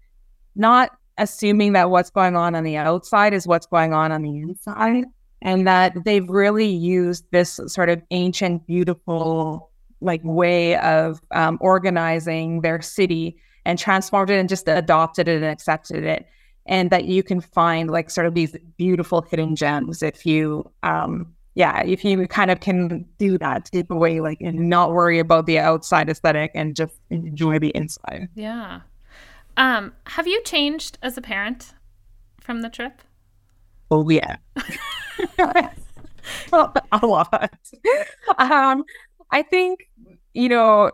not 0.56 0.92
assuming 1.18 1.74
that 1.74 1.90
what's 1.90 2.10
going 2.10 2.38
on 2.38 2.56
on 2.56 2.64
the 2.64 2.78
outside 2.78 3.34
is 3.34 3.46
what's 3.46 3.66
going 3.66 3.94
on 3.94 4.14
on 4.14 4.22
the 4.22 4.38
inside, 4.38 5.04
and 5.42 5.68
that 5.68 5.94
they've 6.06 6.30
really 6.30 6.70
used 6.70 7.26
this 7.32 7.60
sort 7.68 7.90
of 7.90 8.02
ancient, 8.12 8.66
beautiful 8.68 9.70
like 10.00 10.22
way 10.24 10.78
of 10.78 11.22
um, 11.32 11.58
organizing 11.60 12.62
their 12.62 12.82
city 12.82 13.36
and 13.66 13.78
transformed 13.78 14.30
it 14.30 14.40
and 14.40 14.48
just 14.48 14.66
adopted 14.70 15.28
it 15.28 15.36
and 15.36 15.46
accepted 15.52 16.06
it 16.06 16.26
and 16.68 16.90
that 16.90 17.06
you 17.06 17.22
can 17.22 17.42
find 17.42 17.92
like 17.92 18.10
sort 18.10 18.28
of 18.28 18.34
these 18.34 18.56
beautiful 18.78 19.22
hidden 19.22 19.56
gems 19.56 20.02
if 20.02 20.26
you 20.26 20.70
um, 20.84 21.35
yeah, 21.56 21.82
if 21.84 22.04
you 22.04 22.28
kind 22.28 22.52
of 22.52 22.60
can 22.60 23.06
do 23.18 23.38
that, 23.38 23.66
take 23.66 23.90
away 23.90 24.20
like 24.20 24.40
and 24.42 24.70
not 24.70 24.92
worry 24.92 25.20
about 25.20 25.46
the 25.46 25.58
outside 25.58 26.10
aesthetic 26.10 26.52
and 26.54 26.76
just 26.76 27.00
enjoy 27.10 27.60
the 27.60 27.70
inside. 27.70 28.28
Yeah. 28.36 28.82
Um, 29.56 29.94
have 30.08 30.28
you 30.28 30.44
changed 30.44 30.98
as 31.02 31.18
a 31.18 31.22
parent 31.22 31.74
from 32.42 32.62
the 32.62 32.70
trip? 32.70 33.02
Oh 33.90 34.10
yeah. 34.10 34.36
a 36.52 37.06
lot. 37.06 37.60
Um, 38.38 38.84
I 39.32 39.42
think, 39.42 39.90
you 40.34 40.50
know, 40.50 40.92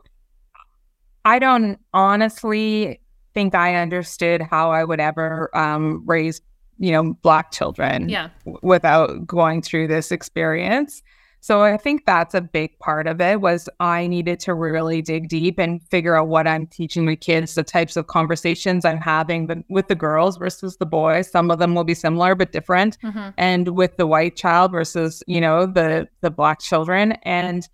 I 1.26 1.39
don't 1.39 1.80
honestly 1.91 3.02
think 3.34 3.56
I 3.56 3.76
understood 3.76 4.41
how 4.43 4.71
I 4.71 4.84
would 4.84 5.00
ever 5.00 5.50
um, 5.58 6.04
raise 6.06 6.41
you 6.82 6.91
know, 6.91 7.13
black 7.22 7.52
children 7.52 8.10
yeah. 8.10 8.30
w- 8.44 8.60
without 8.63 9.26
going 9.28 9.62
through 9.62 9.88
this 9.88 10.12
experience. 10.12 11.04
So 11.44 11.63
I 11.63 11.78
think 11.78 12.06
that's 12.06 12.36
a 12.36 12.41
big 12.41 12.78
part 12.80 13.08
of 13.08 13.20
it 13.20 13.41
was 13.41 13.67
I 13.80 14.06
needed 14.06 14.39
to 14.41 14.54
really 14.54 15.02
dig 15.02 15.28
deep 15.28 15.58
and 15.60 15.82
figure 15.89 16.15
out 16.15 16.28
what 16.28 16.48
I'm 16.48 16.67
teaching 16.67 17.06
my 17.06 17.15
kids, 17.15 17.56
the 17.56 17.63
types 17.63 17.96
of 17.98 18.08
conversations 18.08 18.86
I'm 18.86 19.00
having 19.00 19.63
with 19.70 19.88
the 19.88 19.96
girls 19.96 20.38
versus 20.38 20.78
the 20.78 20.86
boys. 20.86 21.32
Some 21.32 21.50
of 21.50 21.58
them 21.58 21.74
will 21.74 21.84
be 21.84 21.96
similar 21.96 22.36
but 22.36 22.52
different. 22.52 23.00
Mm-hmm. 23.02 23.30
And 23.38 23.70
with 23.70 23.98
the 23.98 24.06
white 24.06 24.36
child 24.36 24.72
versus, 24.72 25.24
you 25.26 25.41
know, 25.41 25.65
the 25.65 26.08
the 26.22 26.30
black 26.30 26.60
children. 26.60 27.13
And 27.24 27.67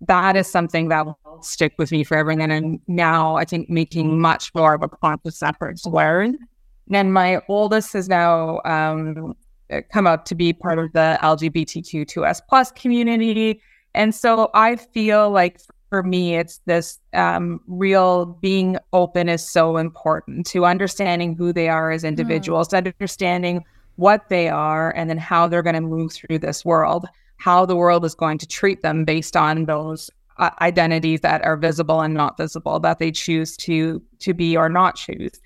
that 0.00 0.36
is 0.36 0.48
something 0.48 0.88
that 0.88 1.06
will 1.06 1.42
stick 1.42 1.74
with 1.78 1.92
me 1.92 2.02
forever. 2.02 2.32
And 2.32 2.40
then 2.40 2.80
now 2.88 3.36
I 3.36 3.44
think 3.44 3.70
making 3.70 4.20
much 4.20 4.52
more 4.54 4.74
of 4.74 4.82
a 4.82 4.88
conscious 4.88 5.40
effort 5.40 5.76
to 5.78 5.90
learn 5.90 6.36
and 6.92 7.12
my 7.12 7.40
oldest 7.48 7.92
has 7.94 8.08
now 8.08 8.60
um, 8.64 9.34
come 9.92 10.06
up 10.06 10.24
to 10.26 10.34
be 10.34 10.52
part 10.52 10.78
of 10.78 10.92
the 10.92 11.18
LGBTQ2S 11.22 12.42
plus 12.48 12.70
community. 12.72 13.60
And 13.94 14.14
so 14.14 14.50
I 14.54 14.76
feel 14.76 15.30
like 15.30 15.60
for 15.88 16.02
me, 16.02 16.36
it's 16.36 16.60
this 16.66 16.98
um, 17.12 17.60
real 17.66 18.26
being 18.26 18.76
open 18.92 19.28
is 19.28 19.48
so 19.48 19.76
important 19.76 20.46
to 20.46 20.64
understanding 20.64 21.36
who 21.36 21.52
they 21.52 21.68
are 21.68 21.90
as 21.90 22.02
hmm. 22.02 22.08
individuals, 22.08 22.68
mm. 22.68 22.78
understanding 22.78 23.64
what 23.96 24.28
they 24.28 24.48
are, 24.48 24.90
and 24.96 25.08
then 25.08 25.18
how 25.18 25.46
they're 25.46 25.62
going 25.62 25.74
to 25.74 25.80
move 25.80 26.12
through 26.12 26.40
this 26.40 26.64
world, 26.64 27.06
how 27.36 27.64
the 27.64 27.76
world 27.76 28.04
is 28.04 28.14
going 28.14 28.38
to 28.38 28.46
treat 28.46 28.82
them 28.82 29.04
based 29.04 29.36
on 29.36 29.66
those 29.66 30.10
uh, 30.38 30.50
identities 30.60 31.20
that 31.20 31.44
are 31.44 31.56
visible 31.56 32.00
and 32.00 32.14
not 32.14 32.36
visible 32.36 32.80
that 32.80 32.98
they 32.98 33.12
choose 33.12 33.56
to 33.56 34.02
to 34.18 34.34
be 34.34 34.56
or 34.56 34.68
not 34.68 34.96
choose. 34.96 35.40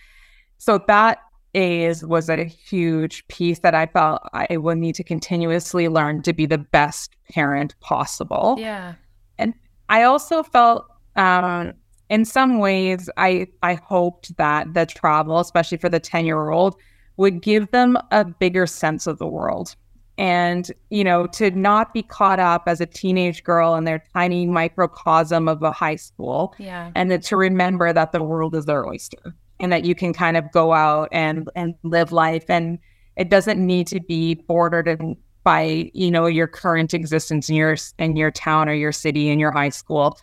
So 0.57 0.83
that 0.89 1.19
is 1.55 2.05
was 2.05 2.29
a 2.29 2.45
huge 2.45 3.27
piece 3.29 3.61
that 3.61 3.75
I 3.75 3.87
felt 3.87 4.21
I 4.33 4.57
would 4.57 4.79
need 4.79 4.95
to 4.97 5.05
continuously 5.05 5.89
learn 5.89 6.23
to 6.23 6.33
be 6.33 6.47
the 6.47 6.59
best 6.59 7.17
parent 7.31 7.75
possible. 7.81 8.57
Yeah. 8.59 8.95
And 9.39 9.55
I 9.89 10.03
also 10.03 10.43
felt 10.43 10.87
um, 11.17 11.73
in 12.11 12.25
some 12.25 12.59
ways 12.59 13.09
I 13.17 13.47
I 13.63 13.75
hoped 13.75 14.37
that 14.37 14.75
the 14.75 14.87
travel, 14.87 15.39
especially 15.39 15.79
for 15.79 15.89
the 15.89 16.01
10-year-old, 16.01 16.77
would 17.17 17.41
give 17.41 17.71
them 17.71 17.97
a 18.11 18.25
bigger 18.25 18.67
sense 18.67 19.07
of 19.07 19.19
the 19.19 19.27
world. 19.27 19.75
And, 20.19 20.73
you 20.91 21.05
know, 21.05 21.29
to 21.29 21.53
not 21.53 21.95
be 21.95 22.03
caught 22.03 22.41
up 22.41 22.65
as 22.67 22.81
a 22.81 22.87
teenage 22.87 23.45
girl 23.45 23.77
in 23.77 23.85
their 23.85 24.03
tiny 24.13 24.47
microcosm 24.47 25.47
of 25.47 25.63
a 25.63 25.71
high 25.71 25.95
school. 25.95 26.57
Yeah. 26.59 26.91
And 26.97 27.23
to 27.23 27.37
remember 27.37 27.93
that 27.93 28.11
the 28.11 28.23
world 28.23 28.57
is 28.57 28.65
their 28.65 28.85
oyster 28.85 29.37
and 29.61 29.73
that 29.73 29.85
you 29.85 29.95
can 29.95 30.13
kind 30.13 30.37
of 30.37 30.51
go 30.53 30.73
out 30.73 31.09
and 31.13 31.49
and 31.55 31.75
live 31.83 32.13
life. 32.13 32.45
And 32.49 32.79
it 33.17 33.29
doesn't 33.29 33.65
need 33.65 33.87
to 33.89 34.01
be 34.01 34.35
bordered 34.35 34.89
in, 34.89 35.17
by 35.45 35.91
you 35.95 36.11
know 36.11 36.27
your 36.27 36.47
current 36.47 36.95
existence 36.95 37.49
in 37.49 37.57
your 37.57 37.77
in 37.99 38.17
your 38.17 38.31
town 38.31 38.69
or 38.69 38.75
your 38.75 38.93
city 38.93 39.29
in 39.29 39.39
your 39.39 39.51
high 39.51 39.71
school. 39.71 40.19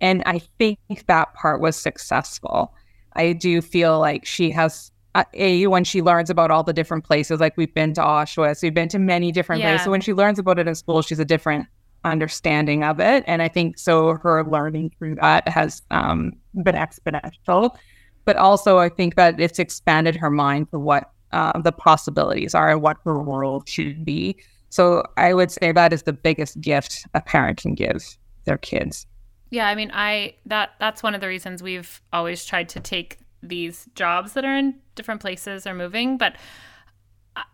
And 0.00 0.22
i 0.26 0.38
think 0.58 0.78
that 1.06 1.34
part 1.34 1.60
was 1.60 1.76
successful. 1.76 2.74
I 3.14 3.32
do 3.32 3.62
feel 3.62 3.98
like 3.98 4.26
she 4.26 4.50
has 4.50 4.92
uh, 5.14 5.24
a 5.32 5.66
when 5.68 5.84
she 5.84 6.02
learns 6.02 6.28
about 6.28 6.50
all 6.50 6.62
the 6.62 6.74
different 6.74 7.04
places 7.04 7.40
like 7.40 7.56
we've 7.56 7.72
been 7.72 7.94
to 7.94 8.02
auschwitz 8.02 8.62
we've 8.62 8.74
been 8.74 8.90
to 8.90 8.98
many 8.98 9.32
different 9.32 9.62
yeah. 9.62 9.70
places 9.70 9.84
so 9.86 9.90
when 9.90 10.02
she 10.02 10.12
learns 10.12 10.38
about 10.38 10.58
it 10.58 10.68
in 10.68 10.74
school 10.74 11.00
she's 11.00 11.18
a 11.18 11.24
different 11.24 11.66
understanding 12.04 12.84
of 12.84 13.00
it. 13.00 13.24
And 13.26 13.40
i 13.40 13.48
think 13.48 13.78
so 13.78 14.14
her 14.22 14.44
learning 14.44 14.92
through 14.98 15.14
that 15.16 15.48
has 15.48 15.80
um, 15.90 16.32
been 16.62 16.74
exponential 16.74 17.76
but 18.26 18.36
also 18.36 18.78
I 18.78 18.90
think 18.90 19.14
that 19.14 19.40
it's 19.40 19.58
expanded 19.58 20.16
her 20.16 20.30
mind 20.30 20.68
for 20.68 20.78
what 20.78 21.10
uh, 21.32 21.58
the 21.60 21.72
possibilities 21.72 22.54
are 22.54 22.70
and 22.70 22.82
what 22.82 22.98
her 23.04 23.18
world 23.18 23.68
should 23.68 24.04
be. 24.04 24.36
So 24.68 25.02
I 25.16 25.32
would 25.32 25.50
say 25.50 25.72
that 25.72 25.92
is 25.92 26.02
the 26.02 26.12
biggest 26.12 26.60
gift 26.60 27.06
a 27.14 27.20
parent 27.22 27.62
can 27.62 27.74
give 27.74 28.02
their 28.44 28.58
kids. 28.58 29.06
Yeah, 29.50 29.68
I 29.68 29.74
mean, 29.74 29.90
I 29.94 30.34
that 30.46 30.72
that's 30.78 31.02
one 31.02 31.14
of 31.14 31.20
the 31.20 31.28
reasons 31.28 31.62
we've 31.62 32.02
always 32.12 32.44
tried 32.44 32.68
to 32.70 32.80
take 32.80 33.18
these 33.42 33.88
jobs 33.94 34.32
that 34.32 34.44
are 34.44 34.56
in 34.56 34.74
different 34.96 35.20
places 35.20 35.66
or 35.66 35.74
moving, 35.74 36.18
but 36.18 36.36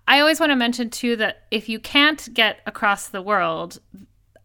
I 0.07 0.21
always 0.21 0.41
want 0.41 0.51
to 0.51 0.57
mention 0.57 0.91
too 0.91 1.17
that 1.17 1.43
if 1.51 1.69
you 1.69 1.79
can't 1.79 2.33
get 2.33 2.61
across 2.67 3.09
the 3.09 3.23
world, 3.23 3.81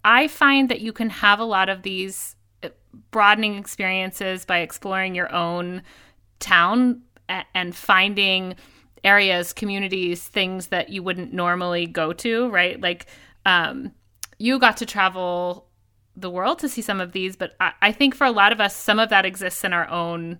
I 0.03 0.27
find 0.27 0.69
that 0.69 0.81
you 0.81 0.91
can 0.91 1.09
have 1.09 1.39
a 1.39 1.45
lot 1.45 1.69
of 1.69 1.83
these 1.83 2.35
uh, 2.63 2.69
broadening 3.11 3.55
experiences 3.55 4.45
by 4.45 4.59
exploring 4.59 5.15
your 5.15 5.33
own 5.33 5.83
town 6.39 7.02
and 7.54 7.76
finding 7.76 8.56
areas, 9.04 9.54
communities, 9.54 10.28
things 10.28 10.67
that 10.67 10.89
you 10.89 11.04
wouldn't 11.04 11.34
normally 11.34 11.86
go 11.86 12.13
to, 12.13 12.50
right? 12.50 12.80
Like 12.80 13.08
um, 13.45 13.91
you 14.38 14.60
got 14.60 14.78
to 14.78 14.86
travel 14.86 15.67
the 16.15 16.30
world 16.30 16.60
to 16.60 16.69
see 16.69 16.82
some 16.82 17.00
of 17.00 17.12
these, 17.12 17.36
but 17.36 17.54
I, 17.60 17.73
I 17.82 17.91
think 17.91 18.15
for 18.15 18.26
a 18.26 18.32
lot 18.32 18.52
of 18.52 18.60
us, 18.60 18.76
some 18.76 19.00
of 19.00 19.10
that 19.10 19.26
exists 19.26 19.63
in 19.63 19.73
our 19.73 19.88
own 19.89 20.39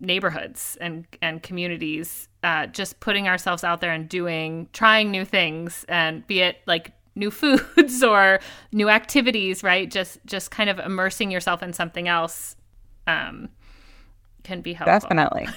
neighborhoods 0.00 0.76
and 0.80 1.06
and 1.20 1.42
communities. 1.42 2.28
Uh, 2.42 2.66
just 2.66 3.00
putting 3.00 3.28
ourselves 3.28 3.64
out 3.64 3.80
there 3.80 3.92
and 3.92 4.08
doing, 4.08 4.68
trying 4.72 5.10
new 5.10 5.24
things, 5.24 5.84
and 5.88 6.26
be 6.26 6.40
it 6.40 6.58
like 6.66 6.92
new 7.14 7.30
foods 7.30 8.02
or 8.02 8.40
new 8.72 8.88
activities, 8.88 9.62
right? 9.62 9.90
Just 9.90 10.18
just 10.26 10.50
kind 10.50 10.70
of 10.70 10.78
immersing 10.78 11.30
yourself 11.30 11.62
in 11.62 11.72
something 11.72 12.08
else. 12.08 12.56
Um, 13.06 13.48
can 14.42 14.60
be 14.60 14.72
helpful. 14.72 15.08
Definitely. 15.08 15.48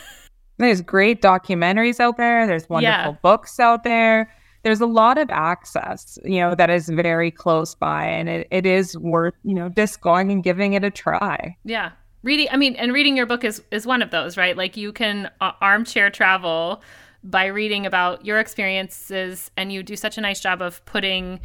There's 0.57 0.81
great 0.81 1.21
documentaries 1.21 1.99
out 1.99 2.17
there. 2.17 2.47
There's 2.47 2.69
wonderful 2.69 3.11
yeah. 3.11 3.17
books 3.21 3.59
out 3.59 3.83
there. 3.83 4.31
There's 4.63 4.81
a 4.81 4.87
lot 4.87 5.17
of 5.17 5.29
access, 5.29 6.17
you 6.23 6.39
know, 6.39 6.55
that 6.55 6.69
is 6.69 6.89
very 6.89 7.29
close 7.29 7.75
by, 7.75 8.05
and 8.05 8.27
it, 8.27 8.47
it 8.49 8.65
is 8.65 8.97
worth, 8.97 9.35
you 9.43 9.53
know, 9.53 9.69
just 9.69 10.01
going 10.01 10.31
and 10.31 10.43
giving 10.43 10.73
it 10.73 10.83
a 10.83 10.89
try. 10.89 11.55
Yeah, 11.65 11.91
reading. 12.23 12.47
I 12.51 12.57
mean, 12.57 12.75
and 12.77 12.91
reading 12.91 13.15
your 13.15 13.27
book 13.27 13.43
is 13.43 13.61
is 13.69 13.85
one 13.85 14.01
of 14.01 14.09
those, 14.09 14.37
right? 14.37 14.57
Like 14.57 14.75
you 14.75 14.91
can 14.91 15.29
uh, 15.39 15.51
armchair 15.61 16.09
travel 16.09 16.81
by 17.25 17.45
reading 17.45 17.85
about 17.85 18.25
your 18.25 18.39
experiences, 18.39 19.51
and 19.57 19.71
you 19.71 19.83
do 19.83 19.95
such 19.95 20.17
a 20.17 20.21
nice 20.21 20.39
job 20.39 20.61
of 20.61 20.83
putting, 20.85 21.39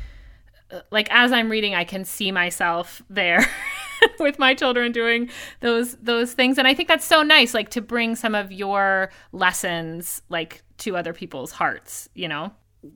uh, 0.70 0.80
like, 0.90 1.08
as 1.10 1.32
I'm 1.32 1.50
reading, 1.50 1.74
I 1.74 1.84
can 1.84 2.04
see 2.04 2.30
myself 2.30 3.02
there. 3.08 3.46
with 4.20 4.38
my 4.38 4.54
children 4.54 4.92
doing 4.92 5.28
those 5.60 5.96
those 5.96 6.32
things 6.32 6.58
and 6.58 6.66
I 6.66 6.74
think 6.74 6.88
that's 6.88 7.04
so 7.04 7.22
nice 7.22 7.54
like 7.54 7.70
to 7.70 7.80
bring 7.80 8.16
some 8.16 8.34
of 8.34 8.52
your 8.52 9.10
lessons 9.32 10.22
like 10.28 10.62
to 10.78 10.96
other 10.96 11.12
people's 11.12 11.52
hearts, 11.52 12.08
you 12.14 12.28
know. 12.28 12.52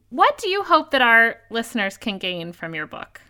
What 0.09 0.39
do 0.39 0.49
you 0.49 0.63
hope 0.63 0.91
that 0.93 1.03
our 1.03 1.37
listeners 1.51 1.97
can 1.97 2.19
gain 2.19 2.53
from 2.53 2.75
your 2.75 2.87
book? 2.87 3.21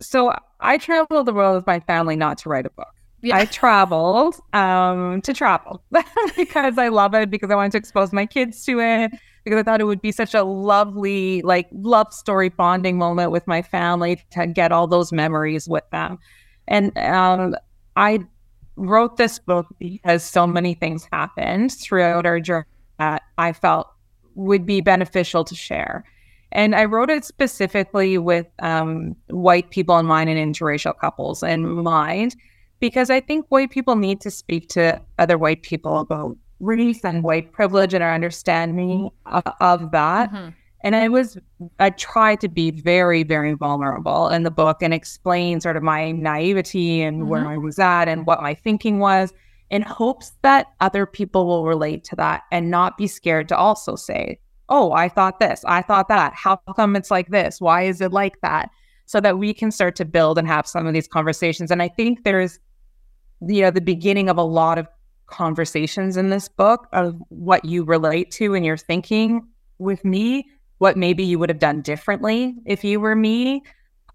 So 0.00 0.34
I 0.60 0.78
traveled 0.78 1.26
the 1.26 1.34
world 1.34 1.56
with 1.56 1.66
my 1.66 1.80
family 1.80 2.16
not 2.16 2.38
to 2.38 2.48
write 2.48 2.66
a 2.66 2.70
book. 2.70 2.88
Yeah. 3.20 3.36
I 3.36 3.46
traveled 3.46 4.36
um, 4.52 5.20
to 5.22 5.34
travel 5.34 5.82
because 6.36 6.78
I 6.78 6.88
love 6.88 7.14
it, 7.14 7.30
because 7.30 7.50
I 7.50 7.56
wanted 7.56 7.72
to 7.72 7.78
expose 7.78 8.12
my 8.12 8.26
kids 8.26 8.64
to 8.66 8.80
it, 8.80 9.10
because 9.44 9.58
I 9.58 9.62
thought 9.64 9.80
it 9.80 9.84
would 9.84 10.00
be 10.00 10.12
such 10.12 10.34
a 10.34 10.44
lovely, 10.44 11.42
like, 11.42 11.68
love 11.72 12.12
story 12.12 12.48
bonding 12.48 12.96
moment 12.96 13.32
with 13.32 13.44
my 13.48 13.60
family 13.60 14.22
to 14.30 14.46
get 14.46 14.70
all 14.70 14.86
those 14.86 15.10
memories 15.10 15.68
with 15.68 15.82
them. 15.90 16.18
And 16.68 16.96
um, 16.98 17.56
I 17.96 18.20
wrote 18.76 19.16
this 19.16 19.38
book 19.38 19.66
because 19.78 20.22
so 20.22 20.46
many 20.46 20.74
things 20.74 21.08
happened 21.12 21.72
throughout 21.72 22.26
our 22.26 22.40
journey 22.40 22.66
that 22.98 23.22
I 23.36 23.52
felt 23.52 23.88
would 24.34 24.64
be 24.64 24.80
beneficial 24.80 25.44
to 25.44 25.54
share. 25.54 26.04
And 26.52 26.74
I 26.74 26.84
wrote 26.84 27.10
it 27.10 27.24
specifically 27.24 28.16
with 28.16 28.46
um, 28.60 29.16
white 29.28 29.70
people 29.70 29.98
in 29.98 30.06
mind 30.06 30.30
and 30.30 30.54
interracial 30.54 30.96
couples 30.98 31.42
in 31.42 31.68
mind 31.82 32.36
because 32.80 33.10
I 33.10 33.20
think 33.20 33.46
white 33.48 33.70
people 33.70 33.96
need 33.96 34.20
to 34.22 34.30
speak 34.30 34.68
to 34.70 35.00
other 35.18 35.36
white 35.36 35.62
people 35.62 35.98
about 35.98 36.36
race 36.60 37.04
and 37.04 37.22
white 37.22 37.52
privilege 37.52 37.94
and 37.94 38.02
our 38.02 38.14
understanding 38.14 39.10
of, 39.26 39.42
of 39.60 39.90
that. 39.92 40.32
Mm-hmm. 40.32 40.48
And 40.82 40.94
I 40.94 41.08
was, 41.08 41.36
I 41.80 41.90
tried 41.90 42.40
to 42.40 42.48
be 42.48 42.70
very, 42.70 43.24
very 43.24 43.54
vulnerable 43.54 44.28
in 44.28 44.44
the 44.44 44.50
book 44.50 44.78
and 44.80 44.94
explain 44.94 45.60
sort 45.60 45.76
of 45.76 45.82
my 45.82 46.12
naivety 46.12 47.02
and 47.02 47.22
mm-hmm. 47.22 47.28
where 47.28 47.46
I 47.46 47.56
was 47.56 47.78
at 47.78 48.08
and 48.08 48.26
what 48.26 48.42
my 48.42 48.54
thinking 48.54 49.00
was 49.00 49.32
in 49.70 49.82
hopes 49.82 50.32
that 50.42 50.68
other 50.80 51.04
people 51.04 51.46
will 51.46 51.66
relate 51.66 52.04
to 52.04 52.16
that 52.16 52.42
and 52.52 52.70
not 52.70 52.96
be 52.96 53.06
scared 53.06 53.48
to 53.48 53.56
also 53.56 53.96
say, 53.96 54.38
Oh, 54.70 54.92
I 54.92 55.08
thought 55.08 55.40
this, 55.40 55.64
I 55.66 55.80
thought 55.80 56.08
that. 56.08 56.34
How 56.34 56.56
come 56.76 56.94
it's 56.94 57.10
like 57.10 57.30
this? 57.30 57.58
Why 57.58 57.82
is 57.82 58.02
it 58.02 58.12
like 58.12 58.38
that? 58.42 58.68
So 59.06 59.18
that 59.20 59.38
we 59.38 59.54
can 59.54 59.70
start 59.70 59.96
to 59.96 60.04
build 60.04 60.36
and 60.38 60.46
have 60.46 60.66
some 60.66 60.86
of 60.86 60.92
these 60.92 61.08
conversations. 61.08 61.70
And 61.70 61.82
I 61.82 61.88
think 61.88 62.24
there's 62.24 62.58
you 63.40 63.62
know 63.62 63.70
the 63.70 63.80
beginning 63.80 64.28
of 64.28 64.36
a 64.36 64.42
lot 64.42 64.78
of 64.78 64.86
conversations 65.26 66.16
in 66.16 66.30
this 66.30 66.48
book 66.48 66.88
of 66.92 67.14
what 67.28 67.64
you 67.64 67.84
relate 67.84 68.30
to 68.32 68.54
and 68.54 68.64
you're 68.64 68.76
thinking 68.76 69.46
with 69.78 70.04
me 70.04 70.48
what 70.78 70.96
maybe 70.96 71.24
you 71.24 71.38
would 71.38 71.48
have 71.48 71.58
done 71.58 71.80
differently 71.80 72.56
if 72.64 72.84
you 72.84 73.00
were 73.00 73.14
me 73.14 73.62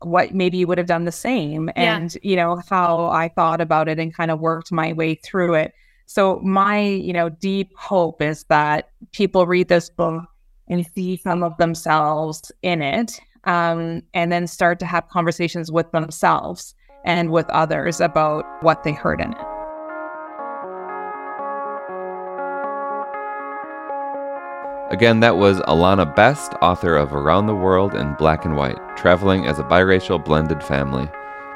what 0.02 0.34
maybe 0.34 0.58
you 0.58 0.68
would 0.68 0.78
have 0.78 0.88
done 0.88 1.06
the 1.06 1.12
same 1.12 1.70
yeah. 1.78 1.98
and 1.98 2.18
you 2.22 2.36
know 2.36 2.62
how 2.70 3.06
i 3.08 3.30
thought 3.30 3.62
about 3.62 3.88
it 3.88 4.00
and 4.00 4.16
kind 4.16 4.32
of 4.32 4.40
worked 4.40 4.72
my 4.72 4.92
way 4.94 5.16
through 5.16 5.54
it 5.54 5.74
so 6.06 6.40
my 6.42 6.80
you 6.80 7.14
know 7.14 7.30
deep 7.30 7.72
hope 7.78 8.22
is 8.22 8.44
that 8.46 8.90
people 9.12 9.48
read 9.48 9.70
this 9.70 9.90
book 9.90 10.24
and 10.68 10.86
see 10.94 11.18
some 11.18 11.44
of 11.44 11.56
themselves 11.58 12.52
in 12.62 12.82
it 12.82 13.20
um, 13.46 14.02
and 14.14 14.32
then 14.32 14.48
start 14.48 14.80
to 14.80 14.86
have 14.86 15.08
conversations 15.10 15.72
with 15.72 15.92
themselves 15.92 16.76
and 17.06 17.32
with 17.32 17.50
others 17.50 18.00
about 18.00 18.46
what 18.62 18.84
they 18.84 18.94
heard 18.94 19.20
in 19.20 19.34
it. 19.34 19.53
Again, 24.94 25.22
that 25.22 25.38
was 25.38 25.60
Alana 25.62 26.16
Best, 26.16 26.54
author 26.62 26.96
of 26.96 27.14
Around 27.14 27.48
the 27.48 27.56
World 27.56 27.96
in 27.96 28.14
Black 28.14 28.46
and 28.46 28.56
White 28.56 28.78
Traveling 28.96 29.48
as 29.48 29.58
a 29.58 29.64
Biracial 29.64 30.24
Blended 30.24 30.62
Family. 30.62 31.10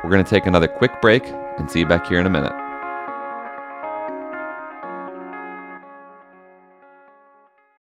We're 0.03 0.09
going 0.09 0.23
to 0.23 0.29
take 0.29 0.47
another 0.47 0.67
quick 0.67 0.99
break 1.01 1.23
and 1.59 1.69
see 1.69 1.81
you 1.81 1.85
back 1.85 2.07
here 2.07 2.19
in 2.19 2.25
a 2.25 2.31
minute. 2.31 2.51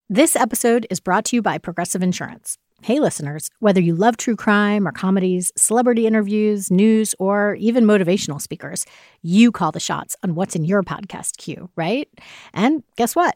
This 0.10 0.36
episode 0.36 0.88
is 0.90 1.00
brought 1.00 1.26
to 1.26 1.36
you 1.36 1.44
by 1.44 1.60
Progressive 1.60 2.02
Insurance. 2.02 2.58
Hey, 2.82 3.00
listeners, 3.00 3.52
whether 3.60 3.80
you 3.80 3.94
love 3.94 4.18
true 4.18 4.36
crime 4.36 4.88
or 4.88 4.92
comedies, 4.92 5.52
celebrity 5.56 6.08
interviews, 6.08 6.72
news, 6.72 7.14
or 7.20 7.54
even 7.60 7.86
motivational 7.86 8.42
speakers, 8.42 8.88
you 9.22 9.52
call 9.52 9.72
the 9.72 9.80
shots 9.80 10.16
on 10.24 10.34
what's 10.34 10.56
in 10.56 10.66
your 10.66 10.82
podcast 10.82 11.38
queue, 11.38 11.70
right? 11.76 12.10
And 12.56 12.82
guess 12.98 13.16
what? 13.16 13.36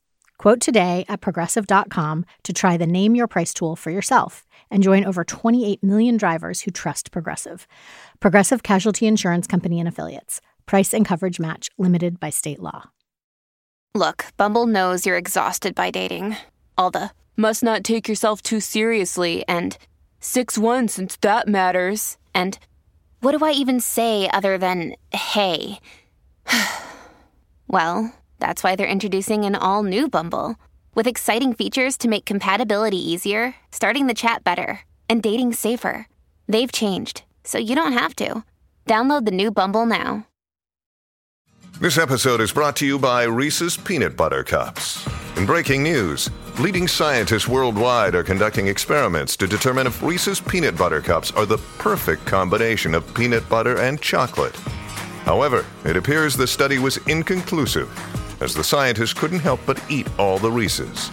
Quote 0.41 0.59
today 0.59 1.05
at 1.07 1.21
progressive.com 1.21 2.25
to 2.45 2.51
try 2.51 2.75
the 2.75 2.87
Name 2.87 3.13
Your 3.13 3.27
Price 3.27 3.53
tool 3.53 3.75
for 3.75 3.91
yourself 3.91 4.47
and 4.71 4.81
join 4.81 5.05
over 5.05 5.23
28 5.23 5.83
million 5.83 6.17
drivers 6.17 6.61
who 6.61 6.71
trust 6.71 7.11
Progressive. 7.11 7.67
Progressive 8.19 8.63
Casualty 8.63 9.05
Insurance 9.05 9.45
Company 9.45 9.79
and 9.79 9.87
Affiliates. 9.87 10.41
Price 10.65 10.95
and 10.95 11.05
coverage 11.05 11.39
match 11.39 11.69
limited 11.77 12.19
by 12.19 12.31
state 12.31 12.59
law. 12.59 12.89
Look, 13.93 14.25
Bumble 14.35 14.65
knows 14.65 15.05
you're 15.05 15.15
exhausted 15.15 15.75
by 15.75 15.91
dating. 15.91 16.37
All 16.75 16.89
the 16.89 17.11
must 17.37 17.61
not 17.61 17.83
take 17.83 18.09
yourself 18.09 18.41
too 18.41 18.59
seriously, 18.59 19.45
and 19.47 19.77
6 20.21 20.57
1 20.57 20.87
since 20.87 21.17
that 21.17 21.47
matters, 21.47 22.17
and 22.33 22.57
what 23.19 23.37
do 23.37 23.45
I 23.45 23.51
even 23.51 23.79
say 23.79 24.27
other 24.33 24.57
than 24.57 24.95
hey? 25.13 25.77
well, 27.67 28.11
that's 28.41 28.63
why 28.63 28.75
they're 28.75 28.87
introducing 28.87 29.45
an 29.45 29.55
all 29.55 29.83
new 29.83 30.09
Bumble 30.09 30.57
with 30.93 31.07
exciting 31.07 31.53
features 31.53 31.97
to 31.99 32.09
make 32.09 32.25
compatibility 32.25 32.97
easier, 32.97 33.55
starting 33.71 34.07
the 34.07 34.13
chat 34.13 34.43
better, 34.43 34.81
and 35.07 35.23
dating 35.23 35.53
safer. 35.53 36.07
They've 36.49 36.71
changed, 36.71 37.23
so 37.45 37.57
you 37.57 37.75
don't 37.75 37.93
have 37.93 38.15
to. 38.17 38.43
Download 38.85 39.23
the 39.23 39.31
new 39.31 39.51
Bumble 39.51 39.85
now. 39.85 40.27
This 41.79 41.97
episode 41.97 42.41
is 42.41 42.51
brought 42.51 42.75
to 42.77 42.85
you 42.85 42.99
by 42.99 43.23
Reese's 43.23 43.77
Peanut 43.77 44.17
Butter 44.17 44.43
Cups. 44.43 45.07
In 45.37 45.45
breaking 45.45 45.81
news, 45.81 46.29
leading 46.59 46.87
scientists 46.87 47.47
worldwide 47.47 48.13
are 48.13 48.23
conducting 48.23 48.67
experiments 48.67 49.37
to 49.37 49.47
determine 49.47 49.87
if 49.87 50.03
Reese's 50.03 50.41
peanut 50.41 50.77
butter 50.77 51.01
cups 51.01 51.31
are 51.31 51.45
the 51.45 51.57
perfect 51.77 52.25
combination 52.25 52.93
of 52.93 53.11
peanut 53.15 53.47
butter 53.47 53.79
and 53.79 54.01
chocolate. 54.01 54.55
However, 55.23 55.65
it 55.85 55.95
appears 55.95 56.35
the 56.35 56.45
study 56.45 56.79
was 56.79 56.97
inconclusive, 57.07 57.89
as 58.41 58.53
the 58.53 58.63
scientists 58.63 59.13
couldn't 59.13 59.39
help 59.39 59.59
but 59.65 59.81
eat 59.89 60.07
all 60.19 60.37
the 60.37 60.51
Reese's. 60.51 61.09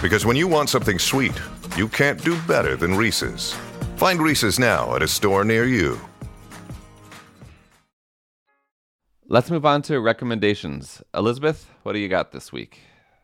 Because 0.00 0.24
when 0.24 0.36
you 0.36 0.46
want 0.46 0.68
something 0.68 0.98
sweet, 0.98 1.32
you 1.76 1.88
can't 1.88 2.22
do 2.22 2.40
better 2.42 2.76
than 2.76 2.94
Reese's. 2.94 3.52
Find 3.96 4.20
Reese's 4.20 4.58
now 4.58 4.94
at 4.94 5.02
a 5.02 5.08
store 5.08 5.44
near 5.44 5.64
you. 5.64 5.98
Let's 9.28 9.50
move 9.50 9.66
on 9.66 9.82
to 9.82 9.98
recommendations. 10.00 11.02
Elizabeth, 11.12 11.68
what 11.82 11.94
do 11.94 11.98
you 11.98 12.08
got 12.08 12.30
this 12.30 12.52
week? 12.52 12.78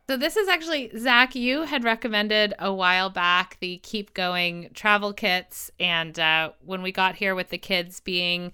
So 0.09 0.17
this 0.17 0.37
is 0.37 0.49
actually 0.49 0.91
Zak. 0.99 1.37
You 1.37 1.63
had 1.63 1.85
recommended 1.85 2.55
a 2.59 2.73
while 2.73 3.09
back 3.09 3.57
the 3.61 3.79
Keep 3.79 4.15
Going 4.15 4.71
travel 4.75 5.13
kits, 5.13 5.71
and 5.79 6.19
uh, 6.19 6.51
when 6.65 6.83
we 6.83 6.91
got 6.91 7.15
here 7.15 7.37
with 7.37 7.51
the 7.51 7.59
kids 7.59 8.01
being 8.01 8.53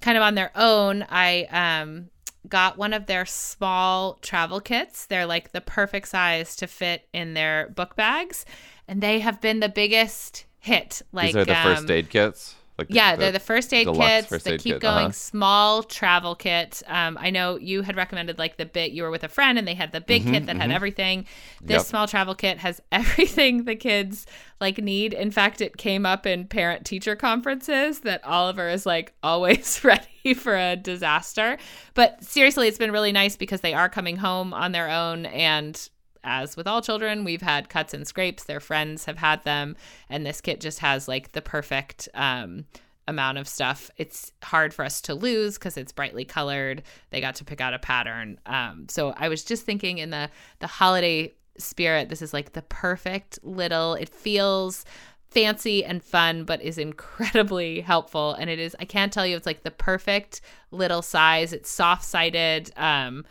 kind 0.00 0.16
of 0.16 0.22
on 0.22 0.36
their 0.36 0.50
own, 0.54 1.04
I 1.10 1.44
um, 1.50 2.08
got 2.48 2.78
one 2.78 2.92
of 2.92 3.06
their 3.06 3.26
small 3.26 4.14
travel 4.22 4.60
kits. 4.60 5.06
They're 5.06 5.26
like 5.26 5.52
the 5.52 5.60
perfect 5.60 6.08
size 6.08 6.56
to 6.56 6.66
fit 6.66 7.08
in 7.12 7.34
their 7.34 7.68
book 7.74 7.96
bags, 7.96 8.44
and 8.86 9.02
they 9.02 9.20
have 9.20 9.40
been 9.40 9.60
the 9.60 9.68
biggest 9.68 10.46
hit. 10.58 11.02
Like 11.12 11.28
these 11.28 11.36
are 11.36 11.44
the 11.44 11.56
um, 11.56 11.76
first 11.76 11.90
aid 11.90 12.10
kits. 12.10 12.54
Like 12.78 12.88
yeah, 12.90 13.16
the, 13.16 13.20
they're 13.20 13.32
the 13.32 13.40
first 13.40 13.72
aid 13.72 13.86
kits. 13.86 14.26
First 14.26 14.46
aid 14.46 14.60
keep 14.60 14.74
kit. 14.74 14.82
going. 14.82 15.06
Uh-huh. 15.06 15.12
Small 15.12 15.82
travel 15.82 16.34
kit. 16.34 16.82
Um, 16.86 17.16
I 17.18 17.30
know 17.30 17.56
you 17.56 17.82
had 17.82 17.96
recommended 17.96 18.38
like 18.38 18.58
the 18.58 18.66
bit 18.66 18.92
you 18.92 19.02
were 19.02 19.10
with 19.10 19.24
a 19.24 19.28
friend 19.28 19.58
and 19.58 19.66
they 19.66 19.74
had 19.74 19.92
the 19.92 20.00
big 20.00 20.22
mm-hmm, 20.22 20.32
kit 20.32 20.46
that 20.46 20.52
mm-hmm. 20.52 20.60
had 20.60 20.70
everything. 20.70 21.26
This 21.62 21.78
yep. 21.78 21.86
small 21.86 22.06
travel 22.06 22.34
kit 22.34 22.58
has 22.58 22.82
everything 22.92 23.64
the 23.64 23.76
kids 23.76 24.26
like 24.60 24.78
need. 24.78 25.14
In 25.14 25.30
fact, 25.30 25.60
it 25.60 25.78
came 25.78 26.04
up 26.04 26.26
in 26.26 26.46
parent 26.46 26.84
teacher 26.84 27.16
conferences 27.16 28.00
that 28.00 28.22
Oliver 28.24 28.68
is 28.68 28.84
like 28.84 29.14
always 29.22 29.80
ready 29.84 30.34
for 30.34 30.54
a 30.54 30.76
disaster. 30.76 31.56
But 31.94 32.22
seriously, 32.22 32.68
it's 32.68 32.78
been 32.78 32.92
really 32.92 33.12
nice 33.12 33.36
because 33.36 33.62
they 33.62 33.74
are 33.74 33.88
coming 33.88 34.16
home 34.16 34.52
on 34.52 34.72
their 34.72 34.90
own 34.90 35.26
and 35.26 35.88
as 36.26 36.56
with 36.56 36.66
all 36.66 36.82
children, 36.82 37.24
we've 37.24 37.42
had 37.42 37.68
cuts 37.68 37.94
and 37.94 38.06
scrapes. 38.06 38.44
Their 38.44 38.60
friends 38.60 39.04
have 39.06 39.18
had 39.18 39.42
them, 39.44 39.76
and 40.10 40.26
this 40.26 40.40
kit 40.40 40.60
just 40.60 40.80
has 40.80 41.08
like 41.08 41.32
the 41.32 41.42
perfect 41.42 42.08
um, 42.14 42.66
amount 43.08 43.38
of 43.38 43.48
stuff. 43.48 43.90
It's 43.96 44.32
hard 44.42 44.74
for 44.74 44.84
us 44.84 45.00
to 45.02 45.14
lose 45.14 45.54
because 45.54 45.76
it's 45.76 45.92
brightly 45.92 46.24
colored. 46.24 46.82
They 47.10 47.20
got 47.20 47.36
to 47.36 47.44
pick 47.44 47.60
out 47.60 47.74
a 47.74 47.78
pattern. 47.78 48.38
Um, 48.46 48.86
so 48.88 49.14
I 49.16 49.28
was 49.28 49.44
just 49.44 49.64
thinking 49.64 49.98
in 49.98 50.10
the 50.10 50.28
the 50.58 50.66
holiday 50.66 51.34
spirit, 51.58 52.08
this 52.08 52.22
is 52.22 52.34
like 52.34 52.52
the 52.52 52.62
perfect 52.62 53.38
little. 53.42 53.94
It 53.94 54.08
feels 54.08 54.84
fancy 55.30 55.84
and 55.84 56.02
fun, 56.02 56.44
but 56.44 56.62
is 56.62 56.78
incredibly 56.78 57.80
helpful. 57.82 58.34
And 58.34 58.48
it 58.48 58.58
is, 58.58 58.76
I 58.80 58.84
can't 58.84 59.12
tell 59.12 59.26
you, 59.26 59.36
it's 59.36 59.46
like 59.46 59.62
the 59.62 59.70
perfect 59.70 60.40
little 60.70 61.02
size. 61.02 61.52
It's 61.52 61.70
soft 61.70 62.04
sided. 62.04 62.70
Um, 62.76 63.24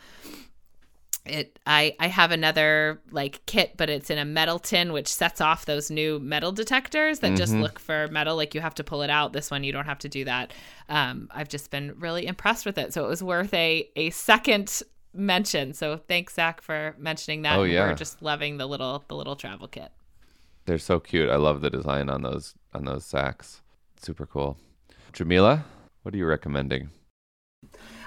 it 1.28 1.58
I 1.66 1.94
I 1.98 2.08
have 2.08 2.30
another 2.30 3.00
like 3.10 3.44
kit 3.46 3.74
but 3.76 3.90
it's 3.90 4.10
in 4.10 4.18
a 4.18 4.24
metal 4.24 4.58
tin 4.58 4.92
which 4.92 5.08
sets 5.08 5.40
off 5.40 5.66
those 5.66 5.90
new 5.90 6.18
metal 6.18 6.52
detectors 6.52 7.20
that 7.20 7.28
mm-hmm. 7.28 7.36
just 7.36 7.54
look 7.54 7.78
for 7.78 8.08
metal 8.08 8.36
like 8.36 8.54
you 8.54 8.60
have 8.60 8.74
to 8.76 8.84
pull 8.84 9.02
it 9.02 9.10
out. 9.10 9.32
This 9.32 9.50
one 9.50 9.64
you 9.64 9.72
don't 9.72 9.86
have 9.86 9.98
to 10.00 10.08
do 10.08 10.24
that. 10.24 10.52
Um 10.88 11.28
I've 11.32 11.48
just 11.48 11.70
been 11.70 11.94
really 11.98 12.26
impressed 12.26 12.66
with 12.66 12.78
it. 12.78 12.92
So 12.92 13.04
it 13.04 13.08
was 13.08 13.22
worth 13.22 13.52
a 13.54 13.88
a 13.96 14.10
second 14.10 14.82
mention. 15.12 15.72
So 15.72 15.96
thanks 15.96 16.34
Zak 16.34 16.62
for 16.62 16.94
mentioning 16.98 17.42
that. 17.42 17.58
Oh 17.58 17.64
yeah 17.64 17.88
we're 17.88 17.94
just 17.94 18.22
loving 18.22 18.58
the 18.58 18.66
little 18.66 19.04
the 19.08 19.16
little 19.16 19.36
travel 19.36 19.68
kit. 19.68 19.90
They're 20.64 20.78
so 20.78 20.98
cute. 20.98 21.30
I 21.30 21.36
love 21.36 21.60
the 21.60 21.70
design 21.70 22.10
on 22.10 22.22
those 22.22 22.54
on 22.74 22.84
those 22.84 23.04
sacks. 23.04 23.62
Super 24.00 24.26
cool. 24.26 24.56
Jamilah 25.12 25.64
what 26.02 26.14
are 26.14 26.18
you 26.18 26.26
recommending 26.26 26.90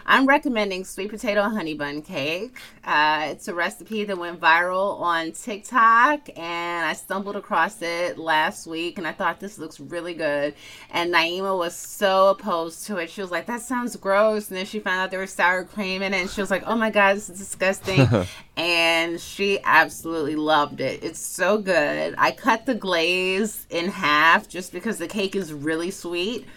I'm 0.10 0.26
recommending 0.26 0.86
sweet 0.86 1.12
potato 1.12 1.43
honey 1.43 1.76
bun 1.76 2.02
cake. 2.02 2.58
Uh, 2.84 3.28
it's 3.30 3.48
a 3.48 3.54
recipe 3.54 4.06
that 4.06 4.17
went 4.17 4.39
viral 4.39 5.00
on 5.00 5.34
TikTok, 5.34 6.30
and 6.36 6.84
I 6.84 6.93
stumbled 6.93 7.36
across 7.36 7.80
it 7.84 8.17
last 8.17 8.65
week, 8.65 8.98
and 8.98 9.06
I 9.06 9.12
thought 9.12 9.39
this 9.39 9.60
looks 9.60 9.80
really 9.80 10.15
good. 10.15 10.56
And 10.89 11.13
Naima 11.13 11.56
was 11.56 11.76
so 11.76 12.30
opposed 12.30 12.88
to 12.88 12.98
it. 12.98 13.12
She 13.12 13.22
was 13.22 13.30
like, 13.30 13.45
"That 13.45 13.62
sounds 13.62 13.95
gross," 13.98 14.48
and 14.50 14.58
then 14.58 14.65
she 14.65 14.80
found 14.80 15.00
out 15.00 15.12
there 15.12 15.19
was 15.19 15.32
sour 15.32 15.63
cream 15.63 16.02
in 16.02 16.15
it, 16.15 16.22
and 16.22 16.30
she 16.30 16.41
was 16.41 16.50
like, 16.50 16.63
"Oh 16.65 16.76
my 16.76 16.89
god, 16.89 17.15
this 17.15 17.30
is 17.30 17.38
disgusting." 17.38 18.08
and 18.58 19.22
she 19.22 19.60
absolutely 19.63 20.36
loved 20.36 20.82
it. 20.82 21.04
It's 21.04 21.19
so 21.19 21.60
good. 21.60 22.15
I 22.17 22.32
cut 22.32 22.65
the 22.65 22.74
glaze 22.74 23.67
in 23.69 23.89
half 23.89 24.50
just 24.50 24.72
because 24.72 24.98
the 24.98 25.08
cake 25.08 25.36
is 25.36 25.54
really 25.54 25.91
sweet. 25.91 26.48